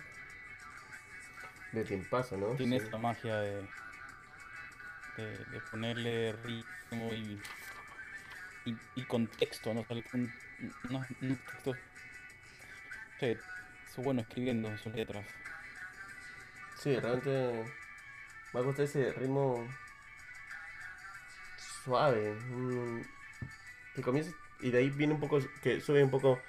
[1.72, 2.48] De tiempazo, ¿no?
[2.56, 2.86] Tiene Sí.
[2.86, 3.66] esta magia de,
[5.16, 7.42] de, de ponerle ritmo y,
[8.66, 9.82] y, y contexto, ¿no?
[9.82, 10.34] O sea, un-
[10.90, 11.78] unos, unos textos.
[13.22, 15.26] Sí, es bueno escribiendo sus letras.
[16.76, 17.64] Sí, realmente
[18.54, 19.68] me gusta ese ritmo
[21.84, 22.38] suave.
[23.95, 24.32] Que comienza
[24.62, 26.39] y de ahí viene un poco, que sube un poco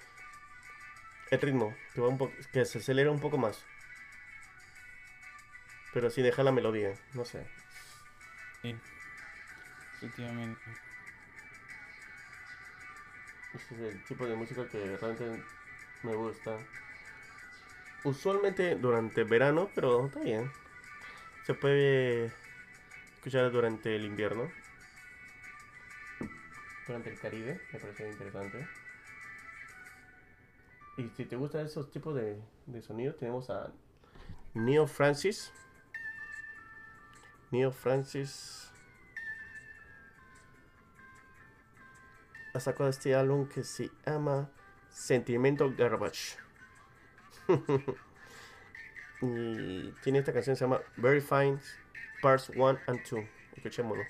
[1.30, 3.64] el ritmo, que va un poco, que se acelera un poco más.
[5.92, 7.46] Pero sin dejar la melodía, no sé.
[8.60, 8.76] Sí,
[9.96, 10.60] efectivamente.
[13.54, 15.42] Ese es el tipo de música que realmente
[16.02, 16.58] me gusta.
[18.04, 20.50] Usualmente durante verano, pero está bien.
[21.44, 22.32] Se puede
[23.16, 24.50] escuchar durante el invierno.
[26.86, 28.68] Durante el Caribe, me parece interesante.
[30.98, 33.72] Y si te gustan esos tipos de, de sonidos, tenemos a
[34.54, 35.52] Neo Francis.
[37.50, 38.70] Neo Francis
[42.54, 44.48] ha sacado este álbum que se llama
[44.90, 46.36] Sentimental Garbage.
[49.22, 51.58] y tiene esta canción se llama Very Fine
[52.20, 53.24] Parts 1 and 2.
[53.56, 54.04] Escuchémoslo.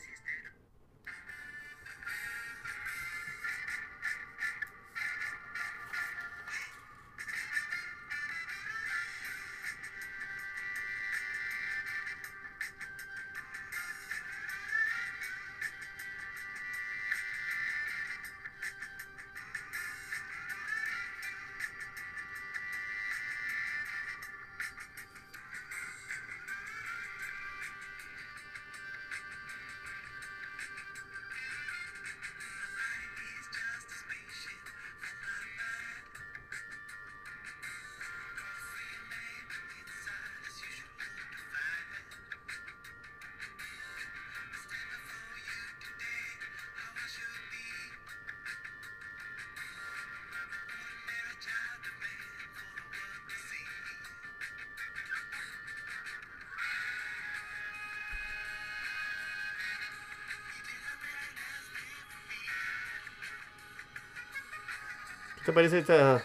[65.52, 66.22] Te parece esta,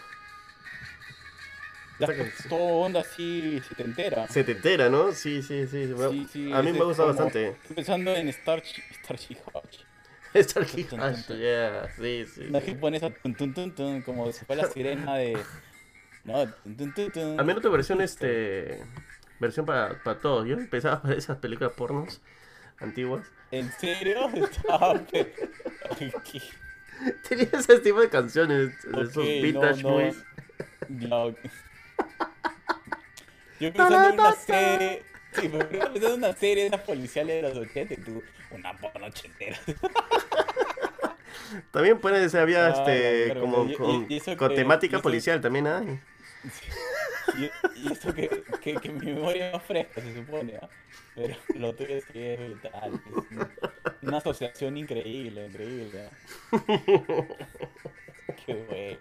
[1.98, 2.48] La- esta canción?
[2.48, 4.28] todo onda así se te entera.
[4.28, 5.12] Se te entera, ¿no?
[5.12, 5.76] Sí, sí, sí.
[5.96, 7.48] me- Sí, sí, a mí me gusta como- bastante.
[7.48, 8.62] Estoy pensando en Star
[9.04, 9.84] Starchy Hodge.
[10.34, 11.38] Star Kid Tun, tun, Hash, tun.
[11.38, 12.42] yeah, sí, sí.
[12.48, 12.72] Una sí.
[12.72, 15.38] japonesa tun, tun, tun, tun, como si fuera la sirena de.
[16.24, 17.40] No, tun, tun, tun, tun.
[17.40, 18.80] A mí no te versión este
[19.40, 20.46] versión para, para todos.
[20.46, 22.20] Yo empezaba para esas películas pornos
[22.80, 23.26] antiguas.
[23.50, 24.28] ¿En serio?
[27.28, 29.94] Tenía ese tipo de canciones, esos ok, vintage no, no.
[29.96, 30.16] movies.
[30.88, 31.28] No.
[33.60, 35.02] Yo pensando en una serie.
[35.32, 38.22] Sí, pero yo pensando en una serie de esas policiales de los 80 y tú,
[38.52, 39.58] una porno ochentera.
[41.70, 45.00] También puede ser, había Ah, este como y- y- con, y eso con que- temática
[45.00, 46.00] policial también hay.
[47.38, 48.28] Y, y eso que,
[48.62, 50.68] que, que mi memoria más fresca, se supone, ¿ah?
[51.14, 52.92] Pero lo tuyo es brutal.
[52.94, 53.48] Es un-
[54.02, 56.08] una asociación increíble, increíble.
[56.08, 56.10] ¿ah?
[58.46, 58.98] Qué bueno.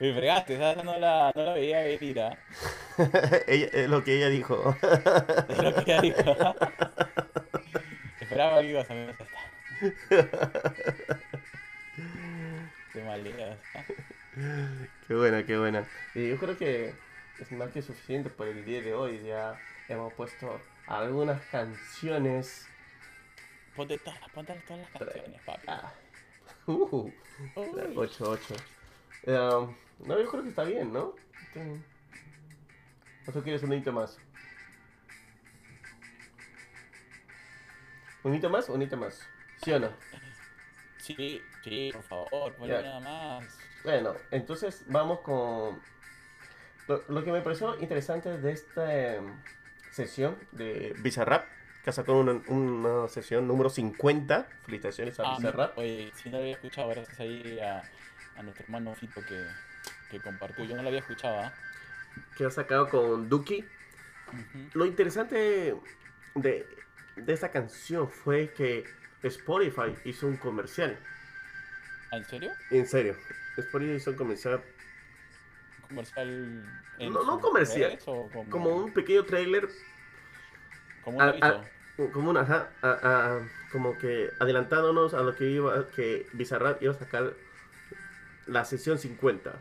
[0.00, 2.18] Me fregaste, esa no la, no la veía venir.
[3.46, 4.76] Ella- es lo que ella dijo.
[5.48, 6.36] Es lo que ella dijo.
[8.20, 9.26] Esperaba que ibas a ver esta.
[12.92, 13.58] Qué maleas.
[13.74, 13.84] ¿ah?
[15.06, 15.84] qué buena, qué buena.
[16.14, 16.94] Y yo creo que
[17.40, 19.22] es más que suficiente por el día de hoy.
[19.22, 22.66] Ya hemos puesto algunas canciones.
[23.74, 25.66] Ponte todas, ponte todas las canciones, papi.
[25.68, 25.92] Ah.
[26.66, 27.10] Uh,
[27.56, 27.94] Uy.
[27.96, 29.74] 8, 8.
[30.00, 31.14] no, yo creo que está bien, ¿no?
[33.26, 34.18] ¿O tú quieres un hito más?
[38.22, 39.26] ¿Un hito más un hito más?
[39.64, 39.90] ¿Sí o no?
[40.98, 42.82] Sí, sí, por favor, ponle Ya.
[42.82, 43.58] nada más.
[43.82, 45.80] Bueno, entonces vamos con
[46.90, 49.40] lo, lo que me pareció interesante de esta em,
[49.90, 51.46] sesión de Bizarrap,
[51.84, 54.48] que sacó una, una sesión número 50.
[54.64, 55.78] Felicitaciones a Ah, Bizarrap.
[55.78, 57.82] oye, si no lo había escuchado, gracias ahí a,
[58.36, 59.46] a nuestro hermano Fito que,
[60.10, 60.64] que compartió.
[60.64, 61.52] Yo no lo había escuchado, ¿ah?
[62.36, 63.64] Que ha sacado con Duki.
[64.74, 65.74] Lo interesante
[66.34, 66.66] de,
[67.16, 68.84] de esta canción fue que
[69.22, 70.98] Spotify hizo un comercial.
[72.12, 72.52] ¿Ah, ¿En serio?
[72.70, 73.16] En serio,
[73.56, 74.79] Spotify hizo un comercial ¿Un
[75.90, 76.62] comercial?
[76.98, 79.68] No, no comercial, como, como un pequeño trailer
[81.04, 81.46] como un a- aviso?
[81.46, 81.64] a-
[82.12, 86.92] como una ajá, a- a- como que adelantándonos a lo que iba que Bizarrap iba
[86.92, 87.34] a sacar
[88.46, 89.60] la sesión 50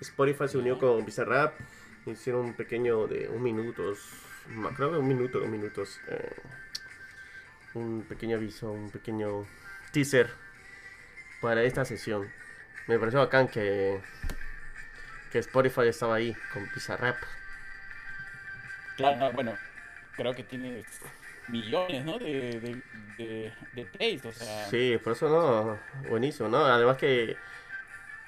[0.00, 1.54] Spotify se unió con Bizarrap
[2.06, 3.94] hicieron un pequeño de un minuto
[4.48, 6.36] ma- creo que un minuto dos minutos eh,
[7.74, 9.46] un pequeño aviso un pequeño
[9.92, 10.30] teaser
[11.40, 12.30] para esta sesión
[12.86, 14.00] me pareció bacán que
[15.30, 17.16] que Spotify estaba ahí con Bizarrap
[18.96, 19.56] Claro, no, bueno,
[20.16, 20.84] creo que tiene
[21.48, 22.18] millones, ¿no?
[22.18, 22.82] De, de,
[23.16, 24.66] de, de plays, o sea...
[24.66, 26.64] Sí, por eso no, buenísimo, ¿no?
[26.64, 27.36] Además que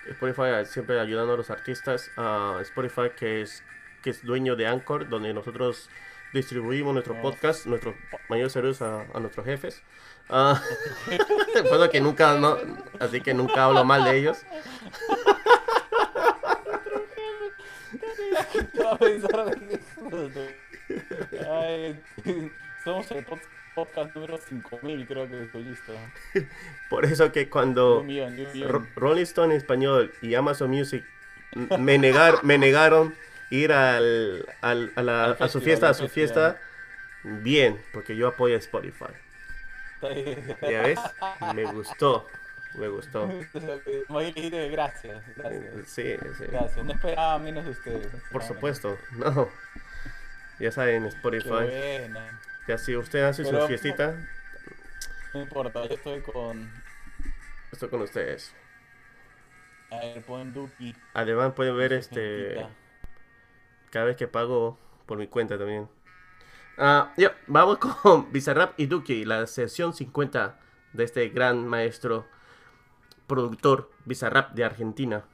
[0.08, 3.62] Spotify siempre ayudando a los artistas, a Spotify que es
[4.02, 5.90] que es dueño de Anchor, donde nosotros
[6.32, 7.22] distribuimos nuestro Oh.
[7.22, 7.94] podcast, nuestros
[8.28, 9.82] mayores saludos a, a nuestros jefes.
[11.54, 12.56] Eso que nunca, no,
[13.00, 14.38] así que nunca hablo mal de ellos.
[18.82, 19.80] Va a pensar de-
[21.50, 22.00] Ay,
[22.84, 23.40] somos el pod-
[23.74, 25.92] podcast número 5000, creo que estoy listo.
[26.88, 28.04] Por eso que cuando
[28.96, 31.04] Rolling Stone en español y Amazon Music
[31.78, 33.14] me, negar, me negaron
[33.50, 36.60] ir al, al- a, la- Al a su fiesta, a su fiesta,
[37.22, 39.12] bien, porque yo apoyo a Spotify.
[40.62, 40.98] ¿Ya ves?
[41.54, 42.26] Me gustó,
[42.74, 43.26] me gustó.
[44.08, 45.88] Bien dijiste gracias, gracias.
[45.88, 48.12] Sí, sí, Gracias, no esperaba menos de ustedes.
[48.12, 49.48] no por supuesto, no.
[50.58, 51.06] Ya saben.
[51.06, 52.12] Spotify.
[52.68, 54.14] Ya si usted hace su fiestita,
[55.34, 56.70] No importa, yo estoy con.
[57.72, 58.54] estoy con ustedes.
[59.90, 60.94] A ver, pon Duki.
[61.14, 62.64] Además pueden ver este
[63.90, 65.88] cada vez que pago por mi cuenta también.
[66.78, 70.58] Ah, ya, vamos con Bizarrap y Duki, la sesión 50
[70.92, 72.26] de este gran maestro
[73.30, 75.24] productor Bizarrap de Argentina.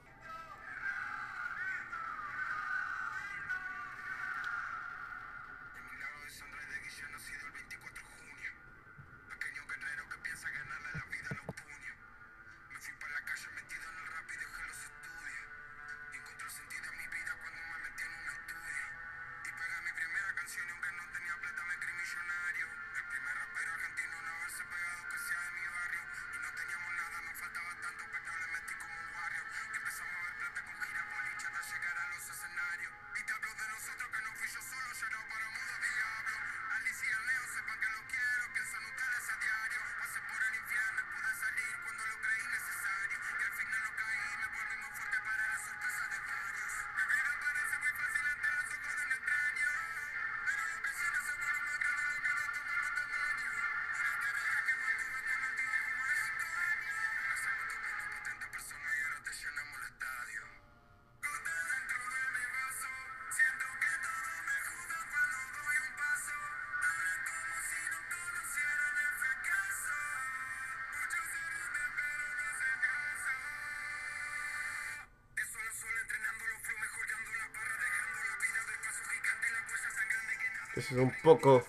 [80.76, 81.64] Eso es un poco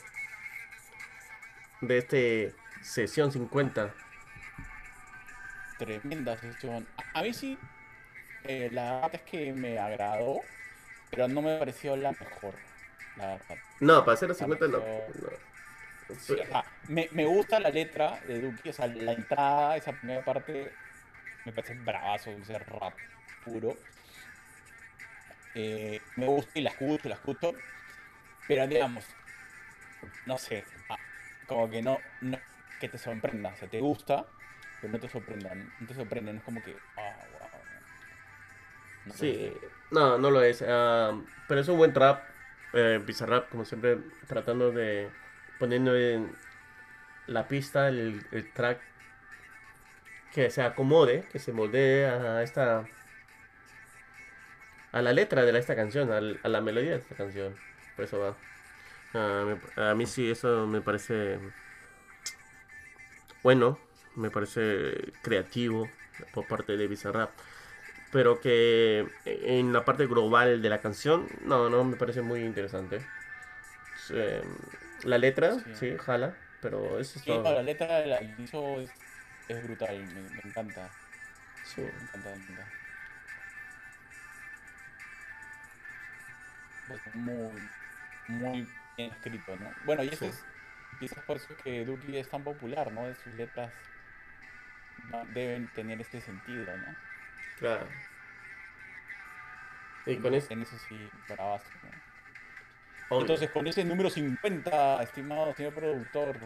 [1.79, 3.93] de este sesión 50.
[5.77, 6.85] Tremenda sesión.
[7.13, 7.57] A, mí sí,
[8.43, 10.41] eh, la verdad es que me agradó,
[11.09, 12.55] pero no me pareció la mejor.
[13.15, 13.57] La verdad.
[13.79, 14.79] No, para hacer los 50 no.
[14.79, 14.83] No.
[16.19, 19.91] Sí, o sea, me, me gusta la letra de Duki, o sea, la entrada, esa
[19.91, 20.71] primera parte,
[21.45, 22.93] me parece bravazo, ese rap
[23.43, 23.77] puro.
[25.53, 27.53] Eh, me gusta y la escucho, la escucho,
[28.47, 29.17] pero digamos,
[30.25, 30.99] no sé, ah,
[31.45, 32.41] como que no, no,
[32.79, 34.27] que te sorprenda, o sea, te gusta,
[34.79, 37.65] pero no te sorprenda, no te sorprende, no es como que, ah, wow.
[39.05, 39.13] No.
[39.13, 39.53] Sí,
[39.91, 40.63] no, no lo es.
[40.67, 42.29] ah, pero es un buen trap.
[42.73, 45.09] Eh, Bizarrap, como siempre, tratando de
[45.57, 46.37] poniendo en
[47.27, 48.81] la pista el, el track
[50.31, 52.87] que se acomode, que se moldee a esta
[54.91, 57.57] a la letra de esta canción, al- a la melodía de esta canción.
[57.97, 58.37] Por eso va.
[59.13, 61.39] Ah, me- a mí sí, eso me parece
[63.43, 63.79] bueno,
[64.15, 65.91] me parece creativo
[66.31, 67.31] por parte de Bizarrap
[68.11, 73.01] pero que en la parte global de la canción, no, no me parece muy interesante.
[74.11, 74.43] Eh,
[75.03, 75.97] la letra, sí, Sí.
[75.97, 77.53] jala, pero eso es Sí, no, todo.
[77.53, 78.95] la letra la hizo es,
[79.47, 80.95] es brutal, me, me encanta,
[81.63, 81.81] Sí.
[81.99, 82.73] me encanta, me encanta.
[86.89, 87.69] Es muy,
[88.27, 88.67] muy
[88.97, 89.71] bien escrito, ¿no?
[89.85, 90.31] Bueno, y eso Sí.
[90.31, 90.45] es
[90.99, 93.05] quizás por eso que Duki es tan popular, ¿no?
[93.07, 93.71] De sus letras
[95.33, 96.95] deben tener este sentido, ¿no?
[97.59, 97.87] Claro.
[100.05, 103.19] Y con eso, En eso sí, bravazo, ¿no?
[103.19, 106.37] Entonces, con ese número 50, estimado señor productor,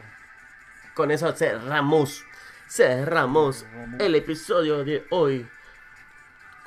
[0.94, 2.24] con eso cerramos,
[2.68, 3.66] cerramos
[4.00, 5.48] el episodio de hoy.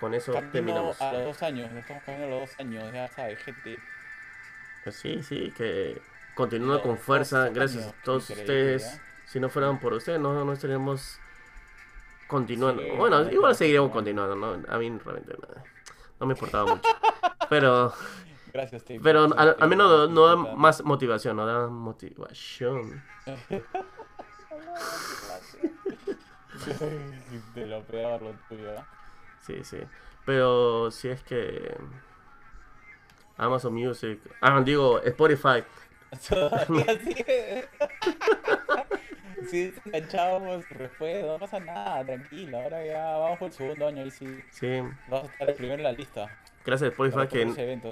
[0.01, 1.01] Con eso camino terminamos.
[1.01, 3.79] a los dos años, nos estamos caminando a los dos años, ya sabes, gente.
[4.85, 6.01] Pues sí, sí, que
[6.35, 9.01] continuando Los con fuerza, gracias a todos ustedes.
[9.27, 11.19] Si no fueran por ustedes, no, no estaríamos
[12.29, 12.83] continuando.
[12.83, 13.95] Sí, bueno, no, igual no, seguiríamos no.
[13.95, 14.63] continuando, ¿no?
[14.69, 15.35] A mí realmente
[16.21, 16.89] no, me importaba mucho.
[17.49, 17.95] Pero,
[18.53, 19.01] Gracias, Steve.
[19.03, 23.03] pero Gracias, al, menos no, da más motivación, no da motivación.
[27.55, 28.71] De lo peor, lo tuyo.
[29.41, 29.79] Sí, sí.
[30.25, 31.77] Pero si es que
[33.37, 35.65] Amazon Music, ah, digo Spotify.
[39.51, 42.59] Sí, enganchamos, después, no pasa nada, tranquilo.
[42.59, 45.79] Ahora ya vamos por el segundo año y sí, sí, vamos a estar el primero
[45.79, 46.29] en la lista.
[46.65, 47.45] gracias Spotify que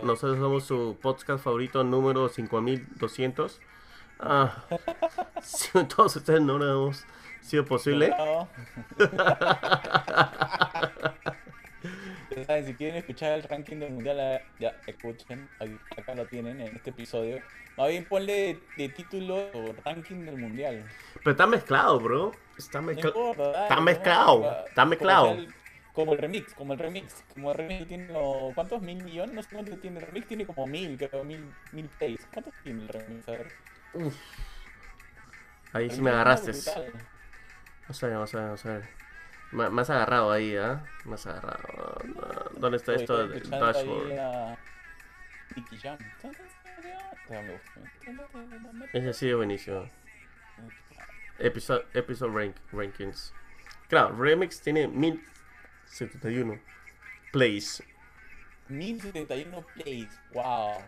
[0.02, 3.60] nosotros somos su podcast favorito número 5200.
[4.20, 4.64] Ah,
[5.42, 7.04] si todos ustedes no lo hemos
[7.40, 8.08] sido posible.
[8.08, 8.48] Bravo.
[12.20, 16.26] Ya saben, si quieren escuchar el ranking del mundial, eh, ya escuchen, ahí- acá lo
[16.26, 17.40] tienen en este episodio.
[17.76, 20.84] Más bien ponle de título o ranking del mundial.
[21.14, 22.32] Pero está mezclado, bro.
[22.58, 23.30] Está No mezclado.
[23.30, 25.30] importa, está no mezclado, está mezclado.
[25.32, 25.54] el-
[25.94, 28.08] Como el remix, como el remix, como el remix tiene
[28.54, 29.34] ¿cuántos mil millones?
[29.34, 32.26] No sé cuánto tiene el remix, tiene como mil, creo, mil, mil plays.
[32.32, 33.28] ¿Cuántos tiene el remix?
[33.28, 33.52] A ver.
[35.74, 36.50] Ahí El sí me agarraste.
[36.52, 37.02] está brutal.
[37.82, 39.01] Vamos a ver, vamos a ver, vamos a ver.
[39.52, 40.82] Has agarrado ahí, ¿ah?
[41.04, 41.98] Me has agarrado.
[42.56, 44.58] ¿Dónde está Oye, esto ahí dashboard?
[48.92, 49.90] Ese ha sido buenísimo.
[51.38, 53.34] Episode, episode rank, rankings.
[53.88, 56.60] Claro, Remix tiene 1071
[57.32, 57.82] plays.
[58.68, 60.82] 1071 plays, wow.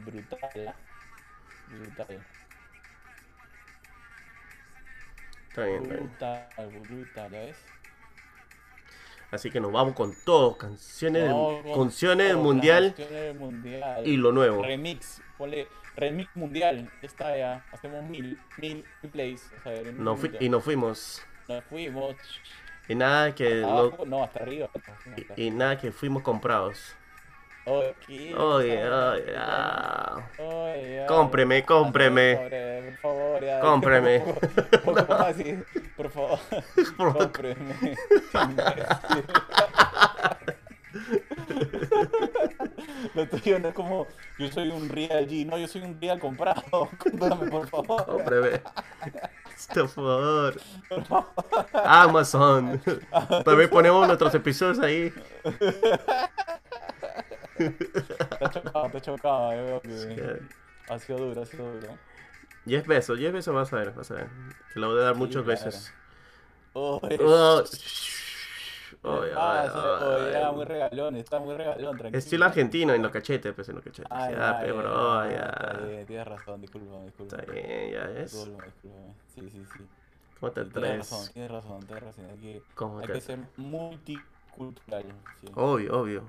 [0.00, 0.72] Brutal, ¿eh?
[1.68, 2.20] Brutal.
[5.50, 6.06] Está bien, está bien.
[6.08, 6.48] Brutal,
[6.88, 7.56] brutal, ¿ya ves?
[9.30, 10.56] Así que nos vamos con todo.
[10.58, 14.62] Canciones, No, con canciones del mundial canciones y lo nuevo.
[14.62, 16.90] Remix, ponle remix mundial.
[17.02, 17.64] Está ya.
[17.70, 19.48] Hacemos mil, mil, mil plays.
[19.58, 20.28] O sea, minuto.
[20.40, 21.22] y nos fuimos.
[21.48, 22.16] Nos fuimos.
[22.88, 24.68] Y nada que no- Abajo, no, hasta arriba.
[24.74, 25.34] hasta arriba.
[25.36, 26.96] y, y nada que fuimos comprados.
[27.66, 28.08] Ok,
[28.38, 30.16] Oye, esa- oye, ah.
[30.38, 32.36] Oye, Cómpreme, cómpreme.
[32.36, 33.60] Por por favor, ya.
[33.60, 34.16] Cómpreme.
[34.24, 34.34] Un
[34.94, 35.58] poco más así,
[35.96, 36.38] por favor.
[36.96, 37.96] Por- Cómpreme.
[43.14, 44.06] Lo tuyo no es como
[44.38, 46.88] yo soy un real G, no, yo soy un real comprado.
[46.98, 48.04] Cómprame, por favor.
[48.06, 48.60] Cómpreme.
[49.74, 50.60] Por favor.
[51.74, 52.80] Amazon.
[53.44, 55.12] También ponemos nuestros episodios ahí.
[57.64, 59.52] Está chocado, está chocado.
[59.54, 60.40] Yo veo que Que-
[60.92, 61.98] ha sido duro, ha sido duro.
[62.64, 64.28] 10 besos, 10 besos vas a ver, vas a ver.
[64.74, 65.64] Te lo voy a dar Sí, muchas claro.
[65.64, 65.94] veces.
[66.72, 67.00] Oh,
[69.02, 69.30] Oh, oye.
[70.36, 72.18] era muy regalón, está muy regalón, tranquilo.
[72.18, 74.10] Estilo argentino en los cachetes, pues en los cachetes.
[74.10, 75.30] Ah, ya, pe, bro, ya,
[75.72, 75.86] ya.
[75.86, 77.36] Bien, tienes razón, disculpa, disculpa.
[77.36, 78.32] Está bien, ya es.
[78.32, 78.96] Disculpa, disculpa.
[79.34, 79.86] Sí, sí, sí.
[80.38, 81.32] ¿Cómo te Sí, Tienes razón, atreves?
[81.32, 82.24] tienes razón, tienes razón.
[82.30, 85.04] Hay que, ¿Cómo hay que ser multicultural.
[85.40, 85.46] Sí.
[85.54, 86.22] Obvio, obvio.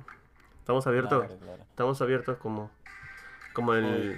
[0.61, 1.63] Estamos abiertos, Claro, claro.
[1.69, 2.71] estamos abiertos como,
[3.53, 4.17] como el,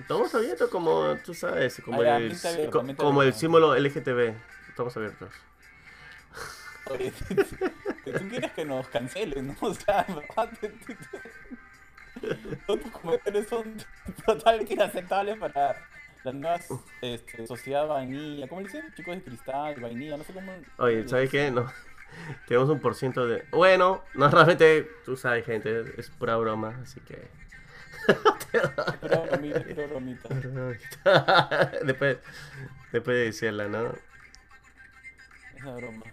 [0.00, 4.34] estamos abiertos como, tú sabes, como el, abierta, co- como el símbolo LGTB.
[4.68, 5.30] Estamos abiertos.
[6.90, 7.12] Oye,
[8.18, 9.54] tú quieres que nos cancelen, ¿no?
[9.60, 10.04] O sea,
[12.66, 13.76] todos tus comentarios son
[14.24, 15.76] totalmente inaceptables para
[16.24, 16.60] la nueva
[17.02, 18.48] este, sociedad vainilla.
[18.48, 18.92] ¿Cómo le dicen?
[18.96, 20.52] Chicos de cristal, vainilla, no sé cómo.
[20.78, 21.50] Oye, ¿sabes qué?
[21.50, 21.70] No.
[22.46, 23.44] Tenemos un por ciento de...
[23.50, 27.28] Bueno, no, realmente, tú sabes, gente, es pura broma, así que...
[29.00, 31.72] Pura bromita, pura bromita.
[31.84, 32.18] después,
[32.92, 33.94] después de decirla, ¿no?
[35.56, 36.04] Es una broma.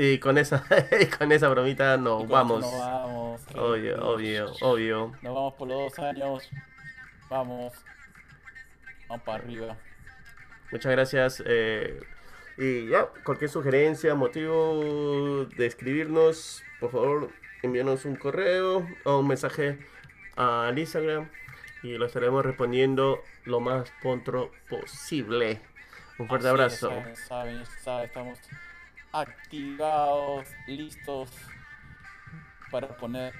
[0.00, 0.64] Y con esa,
[1.00, 2.60] y con esa bromita nos vamos.
[2.60, 3.42] Nos vamos.
[3.56, 5.12] Obvio, obvio, obvio.
[5.22, 6.48] Nos vamos por los dos años.
[7.28, 7.72] Vamos.
[9.08, 9.76] Vamos para arriba.
[10.70, 11.42] Muchas gracias.
[11.44, 12.00] eh,
[12.58, 17.30] y ya, cualquier sugerencia, motivo de escribirnos, por favor,
[17.62, 19.78] envíanos un correo o un mensaje
[20.36, 21.30] al Instagram
[21.82, 25.60] y lo estaremos respondiendo lo más pronto posible.
[26.18, 27.02] Un fuerte Así es, abrazo.
[27.28, 27.60] saben,
[28.04, 28.38] estamos
[29.12, 31.30] activados, listos
[32.72, 33.32] para poner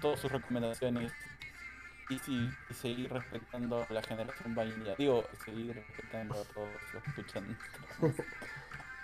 [0.00, 1.12] todas sus recomendaciones
[2.08, 4.94] y, sí, y seguir respetando a la generación vainilla.
[4.96, 7.58] Digo, seguir respetando a todos los que escuchan.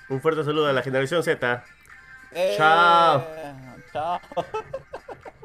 [0.08, 1.64] Un fuerte saludo a la generación Z.
[2.32, 2.54] ¡Eh!
[2.56, 3.26] Chao.
[3.92, 4.20] Chao.